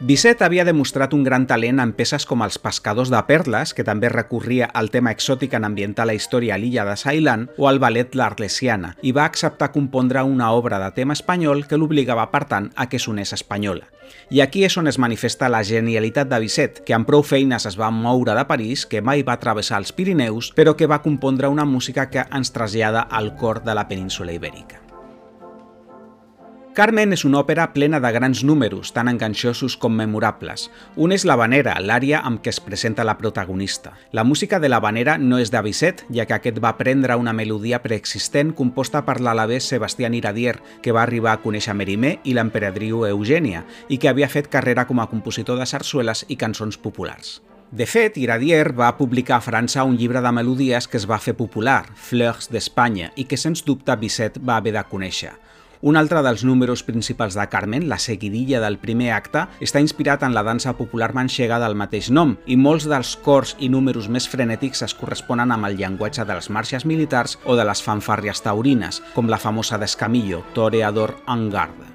Bisset 0.03 0.41
havia 0.43 0.65
demostrat 0.67 1.13
un 1.15 1.22
gran 1.24 1.45
talent 1.48 1.77
en 1.79 1.93
peces 1.95 2.25
com 2.27 2.41
Els 2.43 2.57
pescadors 2.60 3.07
de 3.07 3.22
perles, 3.24 3.72
que 3.72 3.86
també 3.88 4.10
recorria 4.12 4.67
al 4.75 4.89
tema 4.91 5.13
exòtic 5.15 5.55
en 5.55 5.63
ambientar 5.63 6.03
la 6.10 6.15
història 6.17 6.57
a 6.57 6.60
l'illa 6.60 6.83
de 6.83 6.98
Ceylan, 7.00 7.45
o 7.55 7.69
al 7.69 7.79
ballet 7.79 8.12
L'Arlesiana, 8.19 8.98
i 9.00 9.15
va 9.15 9.24
acceptar 9.24 9.72
compondre 9.72 10.25
una 10.27 10.51
obra 10.51 10.81
de 10.83 10.91
tema 10.91 11.15
espanyol 11.15 11.63
que 11.69 11.79
l'obligava, 11.79 12.27
per 12.36 12.43
tant, 12.51 12.69
a 12.75 12.89
que 12.91 13.00
sonés 13.00 13.31
espanyola. 13.31 13.88
I 14.27 14.43
aquí 14.43 14.67
és 14.67 14.75
on 14.75 14.91
es 14.91 15.00
manifesta 15.00 15.48
la 15.48 15.63
genialitat 15.63 16.27
de 16.27 16.43
Bisset, 16.43 16.83
que 16.83 17.00
amb 17.00 17.07
prou 17.07 17.24
feines 17.24 17.63
es 17.63 17.79
va 17.79 17.88
moure 17.88 18.36
de 18.36 18.43
París, 18.43 18.83
que 18.83 19.00
mai 19.00 19.24
va 19.24 19.39
travessar 19.39 19.79
els 19.79 19.95
Pirineus, 19.95 20.51
però 20.51 20.75
que 20.75 20.91
va 20.91 21.00
compondre 21.00 21.48
una 21.48 21.63
música 21.63 22.10
que 22.10 22.27
ens 22.27 22.51
trasllada 22.51 23.07
al 23.07 23.38
cor 23.39 23.63
de 23.63 23.79
la 23.79 23.88
península 23.88 24.36
ibèrica. 24.36 24.83
Carmen 26.74 27.13
és 27.13 27.22
una 27.22 27.38
òpera 27.44 27.68
plena 27.70 28.00
de 28.01 28.10
grans 28.15 28.39
números, 28.42 28.89
tant 28.96 29.06
enganxosos 29.12 29.75
com 29.77 29.94
memorables. 29.94 30.72
Un 30.98 31.12
és 31.13 31.22
l'Havanera, 31.30 31.75
l'ària 31.77 32.24
amb 32.25 32.42
què 32.42 32.50
es 32.50 32.58
presenta 32.65 33.06
la 33.06 33.13
protagonista. 33.20 33.92
La 34.10 34.24
música 34.25 34.58
de 34.58 34.72
l'Havanera 34.74 35.20
no 35.22 35.38
és 35.38 35.51
de 35.53 35.62
Bizet, 35.62 36.01
ja 36.10 36.25
que 36.25 36.34
aquest 36.34 36.58
va 36.58 36.74
prendre 36.80 37.20
una 37.22 37.36
melodia 37.38 37.84
preexistent 37.84 38.56
composta 38.58 39.03
per 39.06 39.20
l'alavès 39.22 39.70
Sebastián 39.70 40.18
Iradier, 40.18 40.56
que 40.82 40.98
va 40.98 41.06
arribar 41.06 41.38
a 41.38 41.44
conèixer 41.46 41.77
Merimé 41.77 42.15
i 42.25 42.34
l'emperadriu 42.34 43.06
Eugènia, 43.06 43.68
i 43.94 44.01
que 44.01 44.10
havia 44.10 44.32
fet 44.34 44.50
carrera 44.50 44.89
com 44.89 44.98
a 44.98 45.10
compositor 45.13 45.62
de 45.62 45.70
sarsueles 45.70 46.25
i 46.27 46.42
cançons 46.42 46.82
populars. 46.82 47.44
De 47.70 47.86
fet, 47.86 48.18
Iradier 48.18 48.74
va 48.74 48.96
publicar 48.98 49.38
a 49.38 49.46
França 49.46 49.86
un 49.86 49.94
llibre 49.98 50.25
de 50.25 50.34
melodies 50.34 50.89
que 50.89 50.98
es 50.98 51.06
va 51.06 51.22
fer 51.22 51.38
popular, 51.38 51.84
Fleurs 51.94 52.50
d'Espanya, 52.50 53.13
i 53.13 53.30
que 53.30 53.38
sens 53.38 53.62
dubte 53.62 53.94
Bizet 54.01 54.42
va 54.42 54.58
haver 54.58 54.74
de 54.74 54.89
conèixer. 54.89 55.38
Un 55.84 55.98
altre 56.00 56.22
dels 56.24 56.46
números 56.48 56.80
principals 56.88 57.36
de 57.36 57.44
Carmen, 57.52 57.90
la 57.92 57.98
seguidilla 58.00 58.62
del 58.63 58.78
primer 58.80 59.10
acte, 59.12 59.42
està 59.60 59.82
inspirat 59.84 60.24
en 60.24 60.32
la 60.32 60.44
dansa 60.48 60.72
popular 60.78 61.10
manxega 61.12 61.58
del 61.60 61.75
mateix 61.75 62.08
nom 62.08 62.38
i 62.48 62.56
molts 62.56 62.88
dels 62.88 63.18
cors 63.25 63.58
i 63.60 63.68
números 63.68 64.08
més 64.08 64.30
frenètics 64.32 64.86
es 64.88 64.96
corresponen 64.96 65.52
amb 65.52 65.68
el 65.68 65.75
llenguatge 65.75 66.24
de 66.24 66.38
les 66.40 66.48
marxes 66.48 66.88
militars 66.88 67.36
o 67.44 67.58
de 67.60 67.68
les 67.68 67.84
fanfàrries 67.84 68.40
taurines, 68.48 69.02
com 69.12 69.28
la 69.28 69.42
famosa 69.44 69.75
d'Escamillo, 69.82 70.46
Toreador 70.56 71.18
en 71.28 71.50
Garde. 71.52 71.93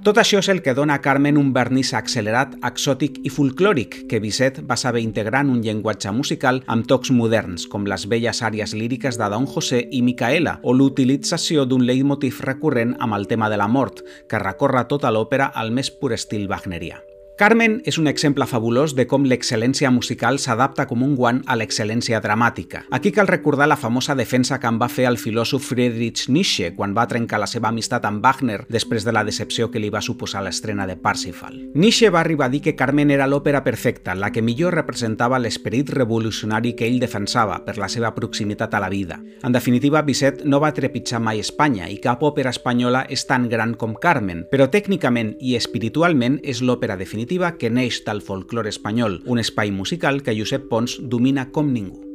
Tot 0.00 0.16
això 0.16 0.38
és 0.40 0.46
el 0.48 0.62
que 0.64 0.72
dona 0.72 0.94
a 0.96 1.00
Carmen 1.04 1.36
un 1.36 1.50
vernís 1.52 1.90
accelerat, 1.92 2.54
exòtic 2.64 3.18
i 3.28 3.32
folclòric 3.32 3.98
que 4.08 4.20
Bizet 4.24 4.62
va 4.70 4.78
saber 4.80 5.02
integrar 5.04 5.42
en 5.44 5.50
un 5.52 5.58
llenguatge 5.60 6.08
musical 6.16 6.62
amb 6.72 6.88
tocs 6.88 7.12
moderns, 7.12 7.66
com 7.68 7.84
les 7.84 8.06
velles 8.08 8.40
àries 8.40 8.72
líriques 8.72 9.20
de 9.20 9.28
Don 9.28 9.44
José 9.44 9.82
i 9.92 10.00
Micaela, 10.00 10.56
o 10.64 10.72
l'utilització 10.72 11.66
d'un 11.68 11.84
leitmotiv 11.84 12.40
recurrent 12.48 12.96
amb 12.96 13.20
el 13.20 13.28
tema 13.28 13.52
de 13.52 13.60
la 13.60 13.68
mort, 13.68 14.00
que 14.24 14.40
recorre 14.40 14.86
tota 14.88 15.12
l'òpera 15.12 15.52
al 15.52 15.68
més 15.68 15.92
pur 15.92 16.14
estil 16.16 16.48
wagnerià. 16.48 17.09
Carmen 17.40 17.78
és 17.88 17.96
un 17.96 18.04
exemple 18.04 18.44
fabulós 18.44 18.92
de 18.92 19.06
com 19.08 19.22
l'excel·lència 19.24 19.88
musical 19.88 20.36
s'adapta 20.36 20.84
com 20.84 21.00
un 21.00 21.14
guant 21.16 21.38
a 21.48 21.54
l'excel·lència 21.56 22.18
dramàtica. 22.20 22.82
Aquí 22.92 23.14
cal 23.16 23.30
recordar 23.30 23.64
la 23.70 23.78
famosa 23.80 24.12
defensa 24.14 24.58
que 24.60 24.68
en 24.68 24.76
va 24.76 24.90
fer 24.92 25.06
el 25.08 25.16
filòsof 25.16 25.70
Friedrich 25.70 26.26
Nietzsche 26.28 26.74
quan 26.76 26.92
va 26.92 27.06
trencar 27.08 27.40
la 27.40 27.48
seva 27.48 27.70
amistat 27.70 28.04
amb 28.04 28.20
Wagner 28.20 28.58
després 28.68 29.06
de 29.08 29.14
la 29.16 29.22
decepció 29.24 29.70
que 29.70 29.80
li 29.80 29.88
va 29.88 30.02
suposar 30.04 30.42
l'estrena 30.44 30.84
de 30.84 30.98
Parsifal. 31.00 31.56
Nietzsche 31.72 32.10
va 32.12 32.20
arribar 32.20 32.50
a 32.50 32.52
dir 32.52 32.60
que 32.60 32.74
Carmen 32.76 33.08
era 33.08 33.24
l'òpera 33.24 33.64
perfecta, 33.64 34.12
la 34.14 34.28
que 34.36 34.44
millor 34.44 34.76
representava 34.76 35.40
l'esperit 35.40 35.94
revolucionari 35.96 36.74
que 36.76 36.90
ell 36.92 37.00
defensava 37.00 37.62
per 37.64 37.78
la 37.80 37.88
seva 37.88 38.12
proximitat 38.12 38.76
a 38.76 38.82
la 38.84 38.92
vida. 38.92 39.16
En 39.40 39.56
definitiva, 39.56 40.04
Bizet 40.04 40.44
no 40.44 40.60
va 40.60 40.74
trepitjar 40.76 41.24
mai 41.24 41.40
Espanya 41.40 41.88
i 41.88 41.96
cap 42.04 42.20
òpera 42.20 42.52
espanyola 42.52 43.06
és 43.08 43.24
tan 43.24 43.48
gran 43.48 43.72
com 43.80 43.96
Carmen, 43.96 44.44
però 44.52 44.68
tècnicament 44.68 45.38
i 45.40 45.56
espiritualment 45.56 46.36
és 46.44 46.60
l'òpera 46.60 47.00
definitiva 47.00 47.29
definitiva 47.30 47.58
que 47.58 47.70
neix 47.70 48.00
del 48.02 48.22
folklore 48.26 48.72
espanyol, 48.74 49.20
un 49.24 49.38
espai 49.38 49.70
musical 49.70 50.22
que 50.26 50.34
Josep 50.34 50.66
Pons 50.66 50.98
domina 50.98 51.50
com 51.54 51.70
ningú. 51.70 52.09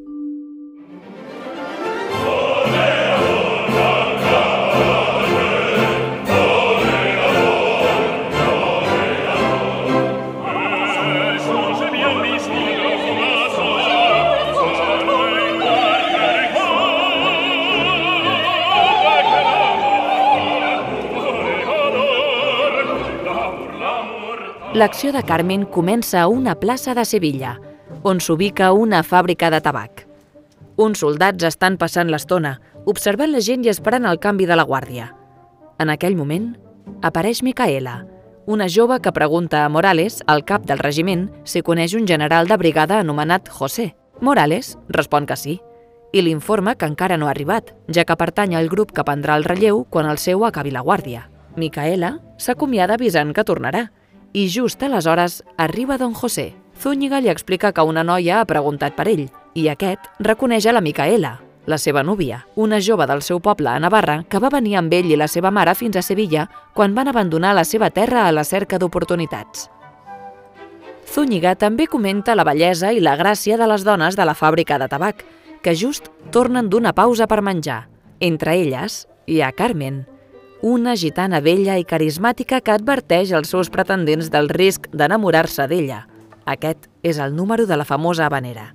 L'acció 24.75 25.13
de 25.15 25.21
Carmen 25.23 25.61
comença 25.71 26.19
a 26.19 26.27
una 26.27 26.53
plaça 26.59 26.91
de 26.97 27.05
Sevilla, 27.07 27.53
on 28.03 28.19
s'ubica 28.19 28.73
una 28.75 29.05
fàbrica 29.07 29.47
de 29.47 29.61
tabac. 29.63 30.01
Uns 30.75 30.99
soldats 30.99 31.47
estan 31.47 31.77
passant 31.79 32.11
l'estona, 32.11 32.57
observant 32.83 33.31
la 33.31 33.39
gent 33.39 33.63
i 33.63 33.71
esperant 33.71 34.03
el 34.03 34.19
canvi 34.19 34.43
de 34.49 34.59
la 34.59 34.67
guàrdia. 34.67 35.07
En 35.79 35.93
aquell 35.93 36.19
moment, 36.19 36.51
apareix 37.07 37.39
Micaela, 37.39 38.01
una 38.51 38.67
jove 38.67 38.99
que 38.99 39.15
pregunta 39.15 39.63
a 39.63 39.71
Morales, 39.71 40.19
el 40.27 40.43
cap 40.43 40.67
del 40.67 40.83
regiment, 40.83 41.29
si 41.45 41.63
coneix 41.63 41.95
un 41.95 42.03
general 42.05 42.51
de 42.51 42.59
brigada 42.59 42.99
anomenat 42.99 43.47
José. 43.47 43.93
Morales 44.19 44.75
respon 44.89 45.23
que 45.25 45.39
sí, 45.39 45.61
i 46.11 46.21
l'informa 46.21 46.75
que 46.75 46.91
encara 46.91 47.15
no 47.15 47.29
ha 47.29 47.35
arribat, 47.37 47.71
ja 47.87 48.03
que 48.03 48.19
pertany 48.19 48.59
al 48.59 48.67
grup 48.67 48.91
que 48.91 49.07
prendrà 49.07 49.39
el 49.39 49.47
relleu 49.47 49.85
quan 49.89 50.11
el 50.11 50.19
seu 50.19 50.43
acabi 50.43 50.75
la 50.75 50.83
guàrdia. 50.83 51.29
Micaela 51.55 52.17
s'acomiada 52.35 52.99
avisant 52.99 53.31
que 53.31 53.47
tornarà, 53.47 53.87
i 54.35 54.49
just 54.49 54.83
aleshores 54.83 55.45
arriba 55.55 55.97
don 55.97 56.13
José. 56.13 56.55
Zúñiga 56.77 57.21
li 57.21 57.29
explica 57.29 57.71
que 57.71 57.81
una 57.81 58.03
noia 58.03 58.41
ha 58.41 58.45
preguntat 58.45 58.91
per 58.97 59.07
ell 59.07 59.29
i 59.55 59.69
aquest 59.71 60.09
reconeix 60.19 60.65
a 60.67 60.73
la 60.75 60.81
Micaela, 60.83 61.37
la 61.65 61.77
seva 61.79 62.03
núvia, 62.03 62.41
una 62.55 62.81
jove 62.83 63.07
del 63.07 63.21
seu 63.23 63.39
poble 63.39 63.69
a 63.71 63.79
Navarra 63.79 64.25
que 64.27 64.41
va 64.43 64.51
venir 64.51 64.75
amb 64.75 64.91
ell 64.93 65.07
i 65.07 65.15
la 65.15 65.29
seva 65.31 65.53
mare 65.55 65.71
fins 65.79 65.95
a 65.95 66.03
Sevilla 66.03 66.49
quan 66.75 66.91
van 66.93 67.07
abandonar 67.07 67.53
la 67.55 67.63
seva 67.63 67.89
terra 67.95 68.25
a 68.27 68.33
la 68.35 68.43
cerca 68.43 68.75
d'oportunitats. 68.77 69.69
Zúñiga 71.07 71.55
també 71.55 71.87
comenta 71.87 72.35
la 72.35 72.43
bellesa 72.43 72.91
i 72.91 72.99
la 72.99 73.15
gràcia 73.15 73.55
de 73.55 73.69
les 73.71 73.85
dones 73.87 74.19
de 74.19 74.25
la 74.27 74.35
fàbrica 74.35 74.75
de 74.77 74.89
tabac, 74.91 75.23
que 75.63 75.77
just 75.79 76.11
tornen 76.35 76.67
d'una 76.67 76.91
pausa 76.91 77.23
per 77.25 77.39
menjar. 77.41 77.85
Entre 78.19 78.59
elles 78.59 79.07
hi 79.27 79.39
ha 79.39 79.53
Carmen, 79.55 80.03
una 80.65 80.95
gitana 80.97 81.43
vella 81.45 81.75
i 81.77 81.83
carismàtica 81.85 82.57
que 82.65 82.73
adverteix 82.73 83.29
als 83.37 83.51
seus 83.53 83.67
pretendents 83.69 84.31
del 84.33 84.47
risc 84.49 84.87
d'enamorar-se 84.97 85.67
d'ella. 85.69 85.99
Aquest 86.49 86.87
és 87.05 87.19
el 87.21 87.35
número 87.37 87.67
de 87.69 87.77
la 87.77 87.85
famosa 87.85 88.25
habanera. 88.25 88.71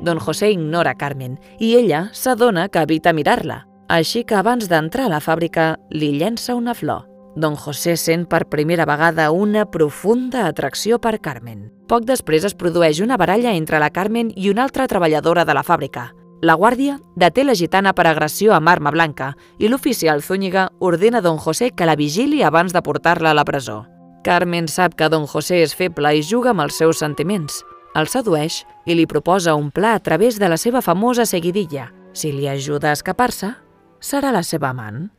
Don 0.00 0.20
José 0.22 0.52
ignora 0.54 0.94
Carmen 0.94 1.36
i 1.58 1.74
ella 1.76 2.06
s'adona 2.14 2.70
que 2.70 2.86
evita 2.88 3.12
mirar-la, 3.12 3.66
així 3.88 4.24
que 4.24 4.38
abans 4.38 4.70
d'entrar 4.70 5.10
a 5.10 5.12
la 5.16 5.20
fàbrica 5.20 5.74
li 5.90 6.14
llença 6.16 6.54
una 6.54 6.72
flor. 6.72 7.15
Don 7.36 7.54
José 7.54 7.98
sent 8.00 8.24
per 8.24 8.48
primera 8.48 8.86
vegada 8.88 9.30
una 9.30 9.66
profunda 9.70 10.46
atracció 10.48 10.96
per 10.98 11.18
Carmen. 11.20 11.66
Poc 11.86 12.06
després 12.08 12.46
es 12.48 12.54
produeix 12.56 13.02
una 13.04 13.18
baralla 13.20 13.52
entre 13.52 13.78
la 13.78 13.90
Carmen 13.92 14.30
i 14.34 14.48
una 14.48 14.64
altra 14.64 14.86
treballadora 14.88 15.44
de 15.44 15.54
la 15.54 15.62
fàbrica. 15.62 16.14
La 16.40 16.56
guàrdia 16.56 16.98
deté 17.14 17.44
la 17.44 17.54
gitana 17.54 17.92
per 17.92 18.06
agressió 18.08 18.54
amb 18.56 18.68
arma 18.72 18.90
blanca 18.90 19.34
i 19.58 19.68
l'oficial 19.68 20.22
Zúñiga 20.24 20.70
ordena 20.80 21.18
a 21.18 21.24
Don 21.24 21.36
José 21.36 21.70
que 21.76 21.84
la 21.84 21.96
vigili 21.96 22.42
abans 22.42 22.72
de 22.72 22.82
portar-la 22.82 23.30
a 23.30 23.36
la 23.36 23.44
presó. 23.44 23.84
Carmen 24.24 24.68
sap 24.68 24.96
que 24.96 25.08
Don 25.12 25.26
José 25.28 25.60
és 25.62 25.76
feble 25.76 26.14
i 26.16 26.24
juga 26.24 26.50
amb 26.54 26.64
els 26.64 26.80
seus 26.80 27.04
sentiments. 27.04 27.60
El 27.96 28.08
sedueix 28.08 28.62
i 28.84 28.96
li 28.96 29.06
proposa 29.06 29.54
un 29.56 29.70
pla 29.70 29.94
a 29.94 30.00
través 30.00 30.40
de 30.40 30.48
la 30.48 30.56
seva 30.56 30.80
famosa 30.80 31.24
seguidilla. 31.24 31.92
Si 32.12 32.32
li 32.32 32.48
ajuda 32.48 32.90
a 32.90 32.96
escapar-se, 32.96 33.52
serà 34.00 34.32
la 34.32 34.42
seva 34.42 34.72
amant. 34.72 35.15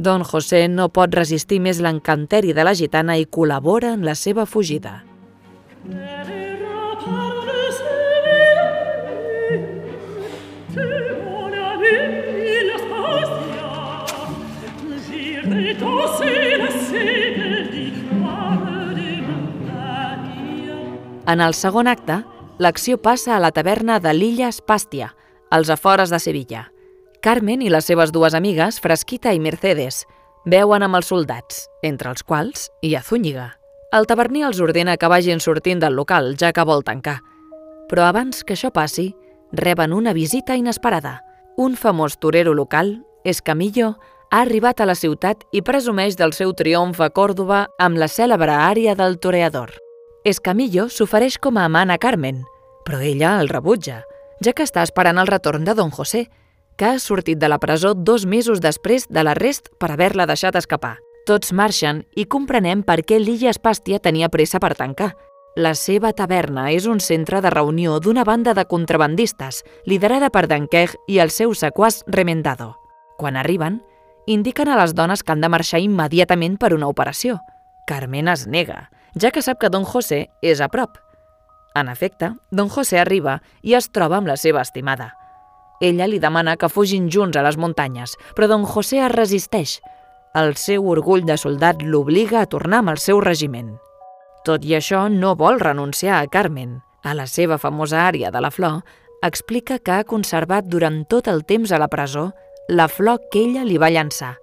Don 0.00 0.22
José 0.24 0.62
no 0.72 0.86
pot 0.88 1.12
resistir 1.12 1.58
més 1.60 1.76
l'encanteri 1.84 2.54
de 2.56 2.64
la 2.64 2.72
gitana 2.72 3.18
i 3.20 3.26
col·labora 3.28 3.90
en 3.92 4.06
la 4.06 4.14
seva 4.16 4.46
fugida. 4.48 5.02
En 21.30 21.44
el 21.44 21.52
segon 21.54 21.86
acte, 21.92 22.22
l'acció 22.56 22.96
passa 22.96 23.36
a 23.36 23.44
la 23.44 23.52
taverna 23.52 24.00
de 24.00 24.16
l'illa 24.16 24.48
Espàstia, 24.48 25.12
als 25.50 25.68
afores 25.68 26.08
de 26.08 26.18
Sevilla. 26.18 26.70
Carmen 27.20 27.60
i 27.60 27.68
les 27.68 27.84
seves 27.84 28.14
dues 28.16 28.32
amigues, 28.32 28.78
Fresquita 28.80 29.34
i 29.36 29.40
Mercedes, 29.44 30.06
veuen 30.48 30.80
amb 30.80 30.96
els 30.96 31.10
soldats, 31.12 31.66
entre 31.84 32.08
els 32.08 32.24
quals 32.24 32.70
hi 32.80 32.94
ha 32.96 33.02
Zúñiga. 33.04 33.58
El 33.92 34.06
taverner 34.08 34.46
els 34.48 34.60
ordena 34.64 34.94
que 34.96 35.10
vagin 35.12 35.42
sortint 35.44 35.82
del 35.82 35.98
local, 35.98 36.32
ja 36.40 36.54
que 36.56 36.64
vol 36.64 36.80
tancar. 36.80 37.18
Però 37.92 38.06
abans 38.08 38.40
que 38.40 38.56
això 38.56 38.70
passi, 38.72 39.10
reben 39.52 39.92
una 39.92 40.14
visita 40.16 40.56
inesperada. 40.56 41.18
Un 41.58 41.76
famós 41.76 42.16
torero 42.16 42.54
local, 42.54 43.02
Escamillo, 43.22 43.98
ha 44.30 44.40
arribat 44.40 44.80
a 44.80 44.88
la 44.88 44.96
ciutat 44.96 45.44
i 45.52 45.60
presumeix 45.60 46.16
del 46.16 46.32
seu 46.32 46.54
triomf 46.56 47.02
a 47.04 47.10
Còrdoba 47.12 47.66
amb 47.76 48.00
la 48.00 48.08
cèlebre 48.08 48.56
àrea 48.56 48.96
del 48.96 49.18
toreador. 49.20 49.76
Escamillo 50.24 50.88
s'ofereix 50.88 51.36
com 51.36 51.60
a 51.60 51.68
amant 51.68 51.92
a 51.92 52.00
Carmen, 52.00 52.46
però 52.86 53.04
ella 53.04 53.36
el 53.42 53.52
rebutja, 53.52 54.06
ja 54.40 54.54
que 54.54 54.64
està 54.64 54.80
esperant 54.86 55.20
el 55.20 55.28
retorn 55.28 55.68
de 55.68 55.74
Don 55.76 55.90
José, 55.90 56.30
que 56.80 56.86
ha 56.86 56.98
sortit 56.98 57.36
de 57.36 57.48
la 57.52 57.58
presó 57.60 57.92
dos 57.92 58.24
mesos 58.24 58.62
després 58.64 59.04
de 59.12 59.20
l'arrest 59.20 59.66
per 59.76 59.90
haver-la 59.92 60.24
deixat 60.24 60.56
escapar. 60.56 60.94
Tots 61.28 61.52
marxen 61.52 62.06
i 62.16 62.24
comprenem 62.24 62.80
per 62.80 63.02
què 63.04 63.18
l'illa 63.20 63.50
Espàstia 63.52 63.98
tenia 64.00 64.30
pressa 64.32 64.56
per 64.64 64.72
tancar. 64.78 65.10
La 65.60 65.74
seva 65.76 66.14
taverna 66.16 66.70
és 66.72 66.86
un 66.88 67.04
centre 67.04 67.42
de 67.44 67.52
reunió 67.52 67.98
d'una 68.00 68.24
banda 68.24 68.56
de 68.56 68.64
contrabandistes 68.64 69.60
liderada 69.84 70.32
per 70.32 70.46
Danqueg 70.48 70.96
i 71.06 71.20
el 71.20 71.28
seu 71.28 71.52
sequàs 71.52 72.00
Remendado. 72.06 72.72
Quan 73.20 73.36
arriben, 73.36 73.82
indiquen 74.24 74.72
a 74.72 74.80
les 74.80 74.96
dones 74.96 75.20
que 75.22 75.36
han 75.36 75.44
de 75.44 75.52
marxar 75.52 75.84
immediatament 75.84 76.56
per 76.56 76.72
una 76.72 76.88
operació. 76.88 77.42
Carmen 77.84 78.32
es 78.32 78.46
nega, 78.46 78.86
ja 79.20 79.28
que 79.28 79.44
sap 79.44 79.60
que 79.60 79.68
Don 79.68 79.84
José 79.84 80.30
és 80.40 80.64
a 80.64 80.72
prop. 80.72 80.96
En 81.76 81.92
efecte, 81.92 82.32
Don 82.50 82.72
José 82.72 83.04
arriba 83.04 83.42
i 83.60 83.76
es 83.76 83.92
troba 83.92 84.16
amb 84.16 84.32
la 84.32 84.40
seva 84.40 84.64
estimada. 84.64 85.19
Ella 85.80 86.06
li 86.06 86.18
demana 86.20 86.56
que 86.60 86.68
fugin 86.68 87.08
junts 87.10 87.36
a 87.36 87.44
les 87.46 87.56
muntanyes, 87.56 88.16
però 88.36 88.50
Don 88.50 88.66
José 88.68 89.00
es 89.06 89.12
resisteix. 89.14 89.78
El 90.36 90.54
seu 90.60 90.86
orgull 90.92 91.24
de 91.26 91.38
soldat 91.40 91.82
l'obliga 91.82 92.42
a 92.42 92.48
tornar 92.50 92.82
amb 92.84 92.92
el 92.92 93.00
seu 93.02 93.20
regiment. 93.24 93.72
Tot 94.44 94.64
i 94.64 94.76
això, 94.76 95.08
no 95.08 95.34
vol 95.36 95.58
renunciar 95.60 96.20
a 96.20 96.28
Carmen. 96.28 96.80
A 97.02 97.14
la 97.16 97.26
seva 97.26 97.56
famosa 97.58 98.04
àrea 98.06 98.30
de 98.30 98.40
la 98.44 98.50
flor, 98.52 98.82
explica 99.24 99.78
que 99.78 99.96
ha 99.96 100.04
conservat 100.04 100.68
durant 100.68 101.02
tot 101.08 101.28
el 101.28 101.44
temps 101.48 101.72
a 101.72 101.80
la 101.80 101.88
presó 101.88 102.30
la 102.68 102.88
flor 102.88 103.24
que 103.32 103.40
ella 103.42 103.64
li 103.64 103.80
va 103.80 103.90
llançar 103.90 104.36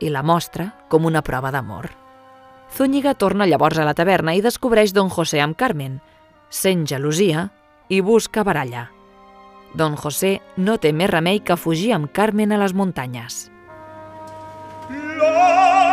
i 0.00 0.12
la 0.12 0.22
mostra 0.22 0.68
com 0.88 1.08
una 1.08 1.24
prova 1.26 1.50
d'amor. 1.50 1.90
Zúñiga 2.76 3.14
torna 3.14 3.48
llavors 3.48 3.78
a 3.78 3.86
la 3.88 3.96
taverna 3.96 4.36
i 4.36 4.44
descobreix 4.44 4.92
Don 4.94 5.08
José 5.10 5.40
amb 5.42 5.56
Carmen, 5.56 5.98
sent 6.50 6.86
gelosia 6.86 7.48
i 7.88 8.00
busca 8.04 8.44
baralla. 8.44 8.88
Don 9.74 9.96
José 9.96 10.38
no 10.56 10.78
té 10.80 10.92
més 10.92 11.10
remei 11.10 11.40
que 11.44 11.58
fugir 11.58 11.92
amb 11.96 12.12
Carmen 12.12 12.52
a 12.52 12.60
les 12.62 12.74
muntanyes. 12.74 13.48
La 15.18 15.87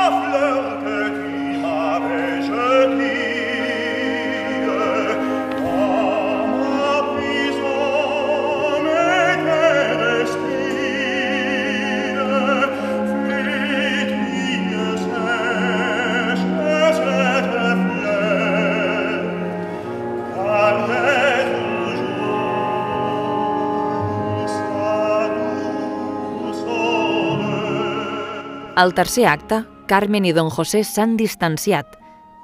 Al 28.75 28.93
tercer 28.93 29.25
acte, 29.25 29.63
Carmen 29.87 30.25
i 30.25 30.33
Don 30.35 30.49
José 30.51 30.81
s'han 30.83 31.15
distanciat. 31.15 31.93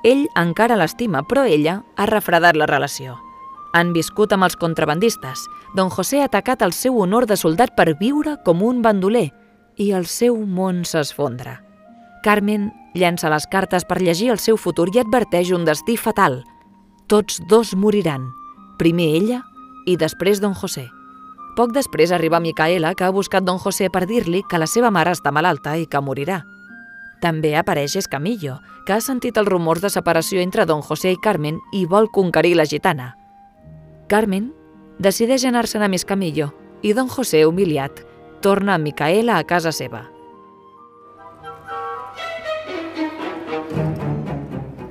Ell 0.08 0.30
encara 0.40 0.78
l'estima, 0.80 1.26
però 1.28 1.44
ella 1.44 1.82
ha 1.98 2.06
refredat 2.08 2.56
la 2.56 2.70
relació. 2.70 3.18
Han 3.76 3.92
viscut 3.92 4.32
amb 4.32 4.48
els 4.48 4.56
contrabandistes. 4.56 5.44
Don 5.76 5.92
José 5.92 6.22
ha 6.22 6.30
atacat 6.30 6.64
el 6.64 6.72
seu 6.72 7.02
honor 7.04 7.28
de 7.28 7.36
soldat 7.36 7.76
per 7.76 7.98
viure 8.00 8.38
com 8.46 8.64
un 8.64 8.80
bandoler 8.82 9.28
i 9.76 9.92
el 9.92 10.08
seu 10.08 10.40
món 10.40 10.86
s'esfondra. 10.88 11.60
Carmen 12.24 12.72
llença 12.96 13.32
les 13.32 13.48
cartes 13.52 13.84
per 13.84 14.00
llegir 14.00 14.32
el 14.32 14.40
seu 14.40 14.56
futur 14.56 14.88
i 14.96 15.04
adverteix 15.04 15.52
un 15.52 15.68
destí 15.68 15.98
fatal. 15.98 16.46
Tots 17.12 17.42
dos 17.52 17.76
moriran, 17.76 18.32
primer 18.80 19.12
ella 19.20 19.44
i 19.86 20.00
després 20.00 20.40
Don 20.40 20.56
José. 20.56 20.88
Poc 21.56 21.74
després 21.76 22.12
arriba 22.16 22.40
Micaela, 22.40 22.94
que 22.96 23.04
ha 23.04 23.12
buscat 23.12 23.44
Don 23.44 23.60
José 23.60 23.90
per 23.92 24.06
dir-li 24.08 24.44
que 24.48 24.60
la 24.60 24.68
seva 24.68 24.92
mare 24.92 25.12
està 25.12 25.34
malalta 25.36 25.76
i 25.78 25.86
que 25.86 26.00
morirà. 26.02 26.42
També 27.22 27.52
apareix 27.56 27.98
Escamillo, 28.00 28.56
que 28.88 28.96
ha 28.96 29.02
sentit 29.02 29.38
els 29.38 29.50
rumors 29.50 29.84
de 29.84 29.92
separació 29.94 30.42
entre 30.42 30.66
Don 30.66 30.82
José 30.82 31.12
i 31.14 31.20
Carmen 31.22 31.60
i 31.74 31.84
vol 31.86 32.10
conquerir 32.10 32.56
la 32.56 32.66
gitana. 32.66 33.12
Carmen 34.08 34.50
decideix 35.00 35.46
anar-se'n 35.46 35.86
amb 35.86 36.00
Escamillo 36.00 36.50
i 36.82 36.96
Don 36.98 37.12
José, 37.12 37.46
humiliat, 37.46 38.02
torna 38.42 38.74
amb 38.76 38.90
Micaela 38.90 39.38
a 39.38 39.46
casa 39.46 39.72
seva. 39.76 40.08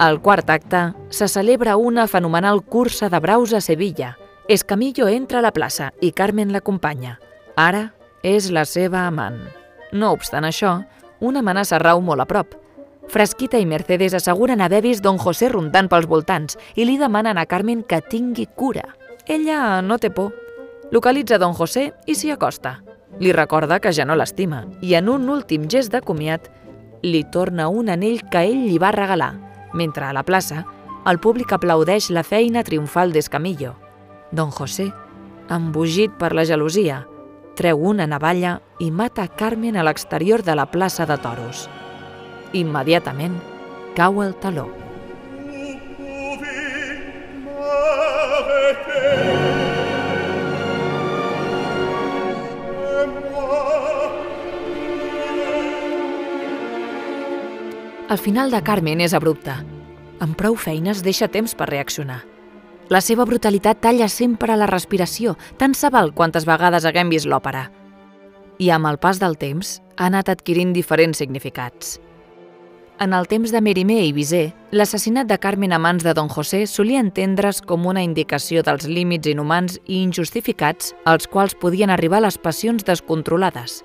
Al 0.00 0.22
quart 0.22 0.48
acte 0.48 0.94
se 1.10 1.26
celebra 1.28 1.76
una 1.76 2.06
fenomenal 2.08 2.62
cursa 2.64 3.10
de 3.10 3.18
braus 3.20 3.52
a 3.52 3.60
Sevilla. 3.60 4.16
Escamillo 4.50 5.06
entra 5.06 5.38
a 5.38 5.42
la 5.42 5.52
plaça 5.54 5.92
i 6.02 6.08
Carmen 6.10 6.50
l'acompanya. 6.50 7.20
Ara 7.54 7.92
és 8.26 8.48
la 8.50 8.64
seva 8.66 9.04
amant. 9.06 9.36
No 9.94 10.08
obstant 10.10 10.42
això, 10.42 10.72
una 11.22 11.38
amenaça 11.38 11.78
rau 11.78 12.00
molt 12.02 12.24
a 12.24 12.26
prop. 12.26 12.56
Frasquita 13.06 13.60
i 13.62 13.66
Mercedes 13.70 14.16
asseguren 14.18 14.58
haver 14.60 14.80
vist 14.82 15.04
Don 15.04 15.20
José 15.22 15.52
rondant 15.52 15.86
pels 15.86 16.08
voltants 16.10 16.58
i 16.74 16.82
li 16.82 16.96
demanen 16.98 17.38
a 17.38 17.44
Carmen 17.46 17.84
que 17.86 18.00
tingui 18.02 18.48
cura. 18.58 18.88
Ella 19.28 19.78
no 19.86 19.98
té 20.02 20.10
por. 20.10 20.32
Localitza 20.90 21.38
Don 21.38 21.54
José 21.54 21.92
i 22.10 22.16
s'hi 22.18 22.32
acosta. 22.34 22.80
Li 23.20 23.30
recorda 23.30 23.78
que 23.78 23.92
ja 23.94 24.02
no 24.02 24.16
l'estima 24.18 24.64
i 24.82 24.96
en 24.98 25.12
un 25.12 25.28
últim 25.30 25.68
gest 25.70 25.94
de 25.94 26.00
comiat 26.02 26.48
li 27.06 27.22
torna 27.30 27.68
un 27.68 27.86
anell 27.94 28.26
que 28.26 28.42
ell 28.48 28.66
li 28.66 28.82
va 28.82 28.90
regalar, 28.90 29.30
mentre 29.74 30.08
a 30.08 30.12
la 30.12 30.26
plaça 30.26 30.64
el 31.06 31.22
públic 31.22 31.54
aplaudeix 31.54 32.10
la 32.10 32.26
feina 32.26 32.66
triomfal 32.66 33.14
d'Escamillo. 33.14 33.76
Don 34.30 34.50
José, 34.54 34.92
embogit 35.50 36.12
per 36.18 36.30
la 36.38 36.44
gelosia, 36.46 37.02
treu 37.58 37.80
una 37.90 38.06
navalla 38.06 38.60
i 38.78 38.90
mata 38.94 39.26
Carmen 39.26 39.76
a 39.76 39.82
l'exterior 39.82 40.44
de 40.46 40.54
la 40.54 40.68
plaça 40.70 41.06
de 41.06 41.16
toros. 41.18 41.66
Immediatament 42.54 43.40
cau 43.96 44.22
el 44.22 44.36
taló. 44.38 44.70
El 58.10 58.18
final 58.18 58.50
de 58.50 58.58
Carmen 58.66 58.98
és 59.02 59.12
abrupte. 59.14 59.54
Amb 60.18 60.34
prou 60.38 60.56
feines 60.58 61.02
deixa 61.06 61.28
temps 61.30 61.54
per 61.54 61.68
reaccionar. 61.70 62.24
La 62.90 62.98
seva 62.98 63.22
brutalitat 63.22 63.78
talla 63.84 64.08
sempre 64.10 64.56
la 64.58 64.66
respiració, 64.66 65.36
tant 65.62 65.76
se 65.78 65.88
val 65.94 66.10
quantes 66.10 66.42
vegades 66.42 66.84
haguem 66.84 67.12
vist 67.12 67.28
l'òpera. 67.30 67.68
I 68.58 68.72
amb 68.74 68.88
el 68.90 68.98
pas 68.98 69.20
del 69.22 69.36
temps 69.38 69.76
ha 69.96 70.08
anat 70.08 70.28
adquirint 70.32 70.72
diferents 70.74 71.22
significats. 71.22 72.00
En 73.00 73.14
el 73.14 73.28
temps 73.30 73.54
de 73.54 73.60
Mérimée 73.62 74.02
i 74.08 74.10
Bizet, 74.12 74.56
l'assassinat 74.74 75.30
de 75.30 75.38
Carmen 75.38 75.72
a 75.72 75.78
mans 75.78 76.02
de 76.02 76.12
Don 76.18 76.28
José 76.28 76.66
solia 76.66 77.00
entendre's 77.00 77.62
com 77.62 77.86
una 77.86 78.02
indicació 78.02 78.64
dels 78.66 78.88
límits 78.90 79.30
inhumans 79.30 79.78
i 79.86 80.02
injustificats 80.02 80.90
als 81.06 81.30
quals 81.30 81.54
podien 81.54 81.94
arribar 81.94 82.20
les 82.20 82.36
passions 82.42 82.84
descontrolades, 82.84 83.84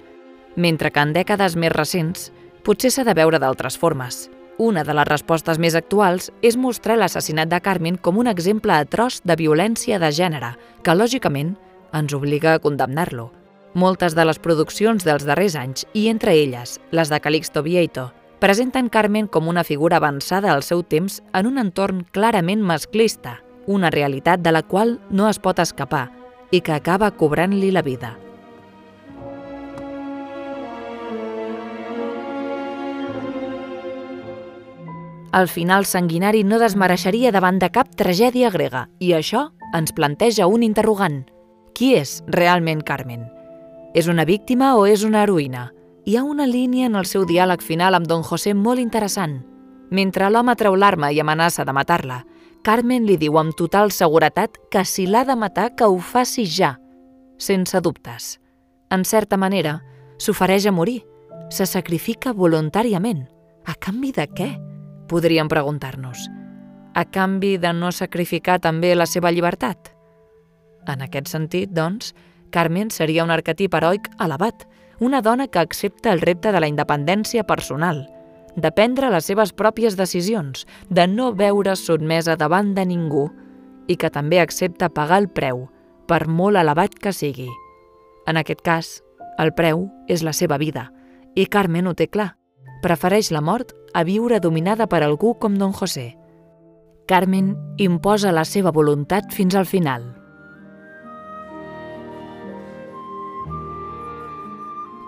mentre 0.57 0.89
que 0.89 1.05
en 1.05 1.13
dècades 1.13 1.55
més 1.55 1.71
recents 1.77 2.31
potser 2.65 2.89
s'ha 2.89 3.05
de 3.05 3.13
veure 3.13 3.37
d'altres 3.39 3.77
formes. 3.77 4.25
Una 4.57 4.85
de 4.87 4.93
les 4.95 5.07
respostes 5.07 5.57
més 5.59 5.75
actuals 5.75 6.29
és 6.39 6.55
mostrar 6.55 6.95
l'assassinat 6.95 7.49
de 7.51 7.59
Carmen 7.59 7.97
com 7.99 8.15
un 8.21 8.29
exemple 8.31 8.71
atroç 8.71 9.19
de 9.27 9.35
violència 9.35 9.99
de 9.99 10.13
gènere, 10.15 10.53
que, 10.81 10.95
lògicament, 10.95 11.57
ens 11.91 12.15
obliga 12.15 12.53
a 12.55 12.61
condemnar-lo. 12.63 13.33
Moltes 13.75 14.15
de 14.15 14.23
les 14.23 14.39
produccions 14.39 15.03
dels 15.03 15.27
darrers 15.27 15.57
anys, 15.59 15.83
i 15.91 16.07
entre 16.07 16.37
elles 16.39 16.79
les 16.95 17.11
de 17.11 17.19
Calixto 17.19 17.63
Vieito, 17.67 18.13
presenten 18.39 18.87
Carmen 18.87 19.27
com 19.27 19.51
una 19.51 19.67
figura 19.67 19.99
avançada 19.99 20.53
al 20.53 20.63
seu 20.63 20.83
temps 20.87 21.21
en 21.33 21.51
un 21.51 21.59
entorn 21.59 22.05
clarament 22.15 22.63
masclista, 22.63 23.41
una 23.67 23.91
realitat 23.91 24.39
de 24.39 24.55
la 24.55 24.63
qual 24.63 25.01
no 25.09 25.27
es 25.27 25.39
pot 25.39 25.59
escapar 25.59 26.07
i 26.51 26.61
que 26.61 26.71
acaba 26.71 27.11
cobrant-li 27.11 27.75
la 27.75 27.83
vida. 27.83 28.15
El 35.35 35.49
final 35.51 35.83
sanguinari 35.83 36.45
no 36.47 36.61
desmereixeria 36.61 37.31
davant 37.35 37.57
de 37.59 37.67
cap 37.67 37.89
tragèdia 37.99 38.47
grega 38.53 38.85
i 39.03 39.09
això 39.17 39.49
ens 39.75 39.91
planteja 39.91 40.45
un 40.47 40.61
interrogant. 40.63 41.25
Qui 41.75 41.89
és 41.99 42.21
realment 42.31 42.79
Carmen? 42.87 43.25
És 43.91 44.07
una 44.07 44.23
víctima 44.23 44.77
o 44.79 44.85
és 44.87 45.03
una 45.03 45.25
heroïna? 45.25 45.65
Hi 46.07 46.15
ha 46.15 46.23
una 46.23 46.45
línia 46.47 46.87
en 46.87 46.95
el 46.95 47.07
seu 47.09 47.25
diàleg 47.27 47.63
final 47.65 47.97
amb 47.97 48.07
Don 48.07 48.23
José 48.23 48.53
molt 48.55 48.79
interessant. 48.79 49.41
Mentre 49.91 50.29
l'home 50.31 50.55
treu 50.55 50.77
l'arma 50.79 51.09
i 51.11 51.19
amenaça 51.19 51.65
de 51.67 51.73
matar-la, 51.75 52.21
Carmen 52.63 53.03
li 53.05 53.17
diu 53.19 53.35
amb 53.37 53.57
total 53.59 53.91
seguretat 53.91 54.55
que 54.71 54.85
si 54.85 55.03
l'ha 55.05 55.25
de 55.27 55.35
matar, 55.35 55.73
que 55.75 55.83
ho 55.83 55.97
faci 55.99 56.45
ja, 56.47 56.77
sense 57.37 57.81
dubtes. 57.81 58.39
En 58.89 59.03
certa 59.03 59.35
manera, 59.35 59.81
s'ofereix 60.17 60.65
a 60.65 60.71
morir, 60.71 61.01
se 61.51 61.67
sacrifica 61.67 62.33
voluntàriament. 62.33 63.27
A 63.65 63.75
canvi 63.75 64.13
de 64.15 64.27
què? 64.31 64.49
Podríem 65.07 65.47
preguntar-nos. 65.47 66.29
A 66.95 67.03
canvi 67.05 67.57
de 67.57 67.73
no 67.73 67.91
sacrificar 67.91 68.59
també 68.63 68.95
la 68.95 69.05
seva 69.05 69.31
llibertat? 69.31 69.91
En 70.87 71.01
aquest 71.01 71.27
sentit, 71.29 71.69
doncs, 71.73 72.13
Carmen 72.55 72.89
seria 72.89 73.25
un 73.25 73.33
arquetip 73.33 73.73
heroic 73.75 74.09
elevat, 74.21 74.65
una 74.99 75.21
dona 75.21 75.47
que 75.47 75.59
accepta 75.59 76.13
el 76.13 76.21
repte 76.21 76.53
de 76.55 76.61
la 76.61 76.69
independència 76.71 77.43
personal, 77.43 78.05
de 78.55 78.71
prendre 78.71 79.09
les 79.11 79.25
seves 79.27 79.51
pròpies 79.51 79.97
decisions, 79.99 80.63
de 80.89 81.07
no 81.07 81.33
veure 81.35 81.75
sotmesa 81.75 82.37
davant 82.39 82.73
de 82.77 82.85
ningú 82.87 83.27
i 83.91 83.97
que 83.99 84.09
també 84.09 84.39
accepta 84.39 84.89
pagar 84.89 85.19
el 85.21 85.27
preu, 85.29 85.67
per 86.07 86.25
molt 86.27 86.57
elevat 86.57 86.95
que 86.95 87.13
sigui. 87.13 87.49
En 88.25 88.39
aquest 88.39 88.63
cas, 88.63 89.03
el 89.37 89.51
preu 89.53 89.89
és 90.07 90.23
la 90.23 90.33
seva 90.33 90.57
vida, 90.57 90.89
i 91.35 91.45
Carmen 91.45 91.87
ho 91.87 91.93
té 91.93 92.07
clar. 92.07 92.37
Prefereix 92.85 93.31
la 93.33 93.41
mort 93.41 93.71
a 93.97 94.03
viure 94.05 94.37
dominada 94.37 94.85
per 94.85 94.99
algú 95.01 95.31
com 95.41 95.55
Don 95.57 95.71
José. 95.73 96.11
Carmen 97.09 97.55
imposa 97.81 98.29
la 98.29 98.43
seva 98.45 98.69
voluntat 98.69 99.33
fins 99.33 99.55
al 99.57 99.65
final. 99.65 100.05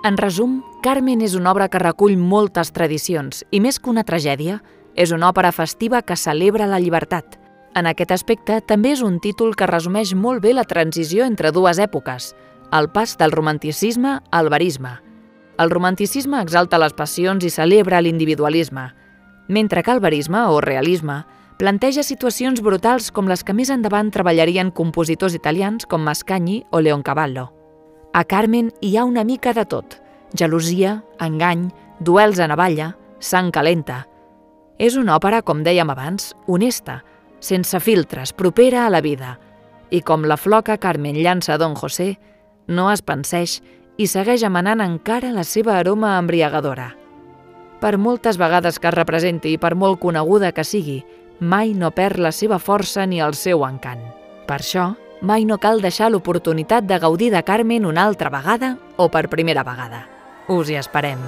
En 0.09 0.17
resum, 0.17 0.63
Carmen 0.81 1.21
és 1.21 1.37
una 1.37 1.51
obra 1.53 1.69
que 1.69 1.83
recull 1.83 2.17
moltes 2.17 2.73
tradicions 2.73 3.43
i 3.51 3.61
més 3.61 3.77
que 3.77 3.93
una 3.93 4.07
tragèdia, 4.07 4.63
és 4.97 5.13
una 5.13 5.29
òpera 5.29 5.53
festiva 5.53 6.01
que 6.01 6.17
celebra 6.17 6.65
la 6.65 6.81
llibertat. 6.81 7.37
En 7.77 7.85
aquest 7.85 8.15
aspecte, 8.15 8.57
també 8.65 8.95
és 8.97 9.05
un 9.05 9.19
títol 9.21 9.53
que 9.53 9.69
resumeix 9.69 10.15
molt 10.17 10.41
bé 10.41 10.57
la 10.57 10.65
transició 10.65 11.29
entre 11.29 11.53
dues 11.53 11.77
èpoques, 11.77 12.33
el 12.73 12.89
pas 12.89 13.19
del 13.21 13.37
romanticisme 13.37 14.17
al 14.31 14.49
verisme. 14.49 15.06
El 15.57 15.71
romanticisme 15.71 16.39
exalta 16.41 16.77
les 16.77 16.93
passions 16.93 17.43
i 17.45 17.49
celebra 17.49 18.01
l'individualisme, 18.01 18.91
mentre 19.47 19.81
que 19.81 19.91
el 19.91 19.99
verisme, 19.99 20.43
o 20.53 20.61
realisme, 20.61 21.23
planteja 21.57 22.03
situacions 22.05 22.61
brutals 22.61 23.09
com 23.11 23.25
les 23.25 23.41
que 23.43 23.55
més 23.57 23.71
endavant 23.73 24.11
treballarien 24.13 24.69
compositors 24.69 25.33
italians 25.33 25.87
com 25.89 26.03
Mascagni 26.05 26.61
o 26.69 26.81
Leoncavallo. 26.81 27.47
A 28.13 28.23
Carmen 28.23 28.69
hi 28.81 28.95
ha 28.97 29.05
una 29.05 29.23
mica 29.25 29.53
de 29.53 29.65
tot. 29.65 29.97
Gelosia, 30.37 31.01
engany, 31.19 31.67
duels 31.99 32.39
a 32.39 32.47
navalla, 32.47 32.91
sang 33.19 33.49
calenta. 33.51 34.03
És 34.77 34.95
una 34.95 35.15
òpera, 35.17 35.41
com 35.41 35.63
dèiem 35.65 35.89
abans, 35.89 36.35
honesta, 36.45 37.01
sense 37.39 37.79
filtres, 37.81 38.33
propera 38.33 38.85
a 38.85 38.93
la 38.93 39.01
vida. 39.01 39.39
I 39.89 40.03
com 40.05 40.27
la 40.27 40.37
flor 40.37 40.63
que 40.67 40.77
Carmen 40.77 41.17
llança 41.17 41.55
a 41.55 41.57
Don 41.57 41.73
José, 41.73 42.19
no 42.67 42.91
es 42.91 43.01
penseix 43.01 43.61
i 43.97 44.05
segueix 44.07 44.43
emanant 44.45 44.81
encara 44.83 45.33
la 45.33 45.43
seva 45.43 45.77
aroma 45.79 46.17
embriagadora. 46.21 46.91
Per 47.81 47.97
moltes 47.97 48.37
vegades 48.37 48.79
que 48.79 48.89
es 48.89 48.95
representi 48.95 49.53
i 49.53 49.61
per 49.61 49.73
molt 49.75 49.99
coneguda 50.01 50.53
que 50.53 50.65
sigui, 50.65 51.01
mai 51.39 51.73
no 51.73 51.91
perd 51.91 52.21
la 52.21 52.31
seva 52.31 52.57
força 52.57 53.05
ni 53.05 53.21
el 53.21 53.33
seu 53.37 53.65
encant. 53.65 54.01
Per 54.47 54.59
això, 54.61 54.91
mai 55.21 55.45
no 55.45 55.57
cal 55.57 55.81
deixar 55.81 56.11
l'oportunitat 56.11 56.85
de 56.89 56.99
gaudir 57.01 57.31
de 57.33 57.43
Carmen 57.43 57.85
una 57.85 58.05
altra 58.05 58.29
vegada 58.33 58.77
o 58.97 59.09
per 59.09 59.27
primera 59.29 59.65
vegada. 59.65 60.05
Us 60.47 60.69
hi 60.69 60.77
esperem. 60.81 61.21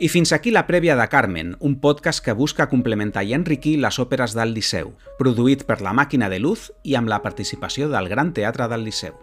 I 0.00 0.08
fins 0.08 0.30
aquí 0.32 0.48
la 0.48 0.62
prèvia 0.64 0.94
de 0.96 1.04
Carmen, 1.12 1.50
un 1.60 1.74
podcast 1.76 2.24
que 2.24 2.32
busca 2.32 2.70
complementar 2.70 3.20
i 3.28 3.34
enriquir 3.36 3.74
les 3.84 3.98
òperes 4.00 4.32
del 4.32 4.54
Liceu, 4.56 4.94
produït 5.18 5.66
per 5.68 5.82
la 5.84 5.92
Màquina 5.92 6.30
de 6.32 6.38
Luz 6.40 6.70
i 6.88 6.96
amb 6.96 7.12
la 7.12 7.20
participació 7.20 7.90
del 7.92 8.08
Gran 8.08 8.32
Teatre 8.32 8.72
del 8.72 8.88
Liceu. 8.88 9.18